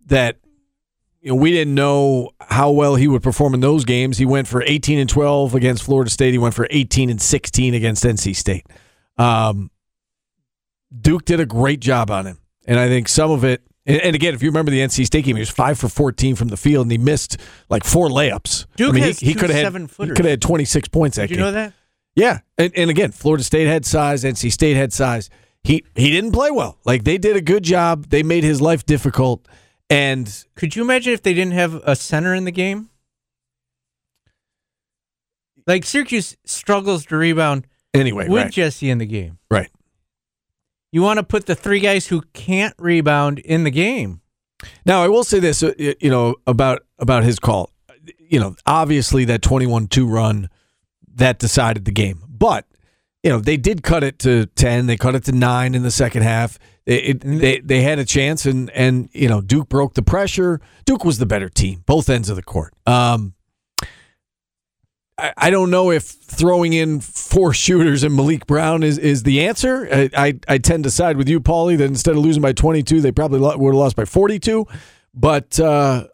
that 0.06 0.38
you 1.26 1.32
know, 1.32 1.36
we 1.40 1.50
didn't 1.50 1.74
know 1.74 2.30
how 2.40 2.70
well 2.70 2.94
he 2.94 3.08
would 3.08 3.20
perform 3.20 3.52
in 3.52 3.58
those 3.58 3.84
games. 3.84 4.16
He 4.16 4.24
went 4.24 4.46
for 4.46 4.62
18 4.62 5.00
and 5.00 5.10
12 5.10 5.56
against 5.56 5.82
Florida 5.82 6.08
State. 6.08 6.30
He 6.30 6.38
went 6.38 6.54
for 6.54 6.68
18 6.70 7.10
and 7.10 7.20
16 7.20 7.74
against 7.74 8.04
NC 8.04 8.36
State. 8.36 8.64
Um, 9.18 9.72
Duke 10.96 11.24
did 11.24 11.40
a 11.40 11.46
great 11.46 11.80
job 11.80 12.12
on 12.12 12.26
him. 12.26 12.38
And 12.64 12.78
I 12.78 12.86
think 12.86 13.08
some 13.08 13.32
of 13.32 13.42
it, 13.42 13.60
and, 13.86 14.00
and 14.02 14.14
again, 14.14 14.34
if 14.34 14.42
you 14.44 14.50
remember 14.50 14.70
the 14.70 14.78
NC 14.78 15.04
State 15.04 15.24
game, 15.24 15.34
he 15.34 15.40
was 15.40 15.50
five 15.50 15.80
for 15.80 15.88
14 15.88 16.36
from 16.36 16.46
the 16.46 16.56
field 16.56 16.84
and 16.84 16.92
he 16.92 16.98
missed 16.98 17.38
like 17.68 17.82
four 17.82 18.06
layups. 18.08 18.66
Duke 18.76 18.90
I 18.90 18.92
mean, 18.92 19.02
has 19.02 19.18
he, 19.18 19.26
he 19.26 19.34
could 19.34 19.50
have 19.50 19.56
had, 19.56 19.58
he 19.58 19.64
seven-footers. 19.64 20.16
could 20.16 20.26
have 20.26 20.30
had 20.30 20.42
26 20.42 20.88
points 20.90 21.16
that 21.16 21.22
Did 21.22 21.30
you 21.30 21.36
game. 21.38 21.44
know 21.46 21.50
that? 21.50 21.72
Yeah, 22.14 22.38
and, 22.56 22.72
and 22.76 22.88
again, 22.88 23.10
Florida 23.10 23.42
State 23.42 23.66
had 23.66 23.84
size, 23.84 24.22
NC 24.22 24.52
State 24.52 24.76
had 24.76 24.92
size. 24.92 25.28
He 25.64 25.84
he 25.96 26.12
didn't 26.12 26.30
play 26.30 26.52
well. 26.52 26.78
Like 26.84 27.02
they 27.02 27.18
did 27.18 27.34
a 27.34 27.40
good 27.40 27.64
job. 27.64 28.06
They 28.06 28.22
made 28.22 28.44
his 28.44 28.60
life 28.60 28.86
difficult. 28.86 29.46
And 29.88 30.44
Could 30.56 30.74
you 30.74 30.82
imagine 30.82 31.12
if 31.12 31.22
they 31.22 31.34
didn't 31.34 31.54
have 31.54 31.74
a 31.84 31.94
center 31.94 32.34
in 32.34 32.44
the 32.44 32.50
game? 32.52 32.90
Like 35.66 35.84
Syracuse 35.84 36.36
struggles 36.44 37.06
to 37.06 37.16
rebound 37.16 37.66
anyway, 37.92 38.28
with 38.28 38.44
right, 38.44 38.52
Jesse 38.52 38.88
in 38.90 38.98
the 38.98 39.06
game. 39.06 39.38
right. 39.50 39.70
You 40.92 41.02
want 41.02 41.18
to 41.18 41.24
put 41.24 41.46
the 41.46 41.54
three 41.54 41.80
guys 41.80 42.06
who 42.06 42.22
can't 42.32 42.74
rebound 42.78 43.40
in 43.40 43.64
the 43.64 43.70
game. 43.70 44.22
Now 44.86 45.02
I 45.02 45.08
will 45.08 45.24
say 45.24 45.40
this, 45.40 45.62
uh, 45.62 45.72
you 45.76 46.08
know, 46.10 46.36
about 46.46 46.86
about 46.98 47.24
his 47.24 47.38
call. 47.38 47.70
You 48.18 48.40
know, 48.40 48.56
obviously 48.66 49.24
that 49.26 49.40
21-2 49.40 50.08
run 50.08 50.48
that 51.14 51.38
decided 51.38 51.84
the 51.84 51.92
game, 51.92 52.22
but 52.28 52.64
you 53.22 53.30
know 53.30 53.40
they 53.40 53.56
did 53.56 53.82
cut 53.82 54.04
it 54.04 54.18
to 54.20 54.46
10. 54.46 54.86
They 54.86 54.96
cut 54.96 55.14
it 55.14 55.24
to 55.24 55.32
nine 55.32 55.74
in 55.74 55.82
the 55.82 55.90
second 55.90 56.22
half. 56.22 56.58
It, 56.84 57.04
it, 57.04 57.20
they 57.20 57.60
they 57.60 57.82
had 57.82 57.98
a 57.98 58.04
chance, 58.04 58.46
and 58.46 58.70
and 58.70 59.08
you 59.12 59.28
know 59.28 59.40
Duke 59.40 59.68
broke 59.68 59.94
the 59.94 60.02
pressure. 60.02 60.60
Duke 60.84 61.04
was 61.04 61.18
the 61.18 61.26
better 61.26 61.48
team, 61.48 61.82
both 61.86 62.08
ends 62.08 62.28
of 62.28 62.36
the 62.36 62.42
court. 62.42 62.74
Um, 62.86 63.34
I, 65.18 65.32
I 65.36 65.50
don't 65.50 65.70
know 65.70 65.90
if 65.90 66.04
throwing 66.04 66.72
in 66.74 67.00
four 67.00 67.52
shooters 67.54 68.04
and 68.04 68.14
Malik 68.14 68.46
Brown 68.46 68.82
is, 68.82 68.98
is 68.98 69.22
the 69.24 69.46
answer. 69.46 69.88
I, 69.90 70.10
I, 70.16 70.38
I 70.46 70.58
tend 70.58 70.84
to 70.84 70.90
side 70.90 71.16
with 71.16 71.28
you, 71.28 71.40
Paulie, 71.40 71.78
that 71.78 71.86
instead 71.86 72.12
of 72.16 72.22
losing 72.22 72.42
by 72.42 72.52
22, 72.52 73.00
they 73.00 73.12
probably 73.12 73.40
lo- 73.40 73.56
would 73.56 73.70
have 73.70 73.78
lost 73.78 73.96
by 73.96 74.04
42. 74.04 74.66
But 75.14 75.58
uh, 75.58 76.06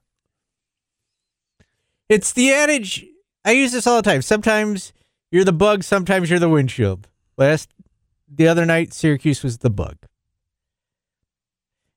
It's 2.09 2.33
the 2.33 2.53
adage. 2.53 3.05
I 3.45 3.53
use 3.53 3.73
this 3.73 3.87
all 3.87 3.97
the 3.97 4.03
time. 4.09 4.23
Sometimes 4.23 4.93
you're 5.33 5.45
the 5.45 5.53
bug, 5.53 5.83
sometimes 5.83 6.31
you're 6.31 6.39
the 6.39 6.49
windshield. 6.49 7.09
Last 7.37 7.71
the 8.29 8.47
other 8.47 8.65
night, 8.65 8.93
Syracuse 8.93 9.43
was 9.43 9.59
the 9.59 9.71
bug. 9.71 9.97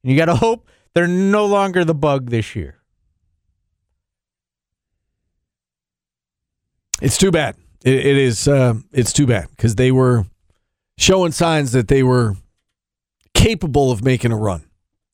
And 0.03 0.11
you 0.11 0.17
got 0.17 0.25
to 0.25 0.35
hope 0.35 0.67
they're 0.93 1.07
no 1.07 1.45
longer 1.45 1.83
the 1.85 1.93
bug 1.93 2.29
this 2.29 2.55
year. 2.55 2.77
It's 7.01 7.17
too 7.17 7.29
bad. 7.31 7.55
It, 7.83 7.93
it 7.93 8.17
is. 8.17 8.47
Uh, 8.47 8.75
it's 8.93 9.11
too 9.11 9.27
bad 9.27 9.49
because 9.49 9.75
they 9.75 9.91
were 9.91 10.25
showing 10.97 11.33
signs 11.33 11.73
that 11.73 11.89
they 11.89 12.03
were 12.03 12.35
capable 13.33 13.91
of 13.91 14.03
making 14.03 14.31
a 14.31 14.37
run, 14.37 14.63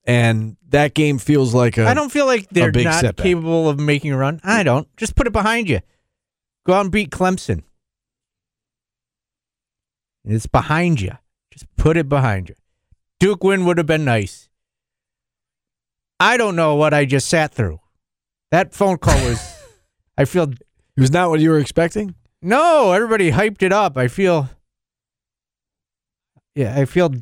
and 0.05 0.57
that 0.69 0.93
game 0.93 1.17
feels 1.17 1.55
like 1.55 1.79
a. 1.79 1.87
I 1.87 1.95
don't 1.95 2.11
feel 2.11 2.27
like 2.27 2.49
they're 2.49 2.71
not 2.71 3.01
setback. 3.01 3.23
capable 3.23 3.67
of 3.67 3.79
making 3.79 4.11
a 4.13 4.17
run. 4.17 4.39
I 4.43 4.61
don't. 4.61 4.87
Just 4.95 5.15
put 5.15 5.25
it 5.25 5.33
behind 5.33 5.67
you. 5.67 5.79
Go 6.65 6.73
out 6.73 6.81
and 6.81 6.91
beat 6.91 7.09
Clemson. 7.09 7.63
It's 10.25 10.45
behind 10.45 11.01
you. 11.01 11.11
Just 11.51 11.65
put 11.77 11.97
it 11.97 12.07
behind 12.07 12.49
you. 12.49 12.55
Duke 13.19 13.43
win 13.43 13.65
would 13.65 13.77
have 13.77 13.87
been 13.87 14.05
nice. 14.05 14.49
I 16.19 16.37
don't 16.37 16.55
know 16.55 16.75
what 16.75 16.93
I 16.93 17.05
just 17.05 17.27
sat 17.27 17.53
through. 17.53 17.79
That 18.51 18.73
phone 18.73 18.97
call 18.97 19.15
was. 19.27 19.39
I 20.17 20.25
feel 20.25 20.43
It 20.51 20.99
was 20.99 21.11
not 21.11 21.29
what 21.29 21.39
you 21.39 21.49
were 21.49 21.59
expecting. 21.59 22.15
no. 22.41 22.91
Everybody 22.93 23.31
hyped 23.31 23.63
it 23.63 23.73
up. 23.73 23.97
I 23.97 24.07
feel. 24.07 24.49
Yeah, 26.55 26.75
I 26.77 26.85
feel 26.85 27.13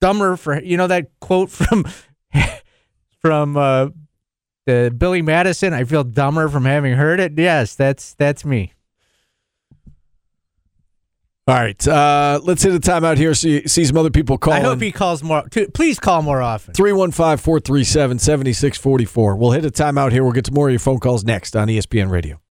dumber 0.00 0.36
for 0.36 0.60
you 0.60 0.76
know 0.76 0.88
that 0.88 1.06
quote 1.20 1.50
from 1.50 1.86
from 3.20 3.56
uh, 3.56 3.88
the 4.66 4.92
Billy 4.96 5.22
Madison. 5.22 5.72
I 5.72 5.84
feel 5.84 6.02
dumber 6.04 6.48
from 6.48 6.64
having 6.64 6.94
heard 6.94 7.20
it. 7.20 7.32
Yes, 7.38 7.74
that's 7.76 8.14
that's 8.14 8.44
me. 8.44 8.72
All 11.48 11.56
right, 11.56 11.88
uh, 11.88 12.40
let's 12.44 12.62
hit 12.62 12.72
a 12.72 12.78
timeout 12.78 13.16
here. 13.16 13.34
See, 13.34 13.66
see 13.66 13.84
some 13.84 13.96
other 13.96 14.10
people 14.10 14.38
call. 14.38 14.52
I 14.52 14.60
hope 14.60 14.80
he 14.80 14.92
calls 14.92 15.24
more. 15.24 15.42
Please 15.74 15.98
call 15.98 16.22
more 16.22 16.40
often. 16.40 16.72
315 16.72 17.36
437 17.38 18.20
7644. 18.20 19.34
We'll 19.34 19.50
hit 19.50 19.64
a 19.64 19.70
timeout 19.70 20.12
here. 20.12 20.22
We'll 20.22 20.32
get 20.32 20.44
to 20.44 20.52
more 20.52 20.68
of 20.68 20.72
your 20.72 20.78
phone 20.78 21.00
calls 21.00 21.24
next 21.24 21.56
on 21.56 21.66
ESPN 21.66 22.10
Radio. 22.10 22.38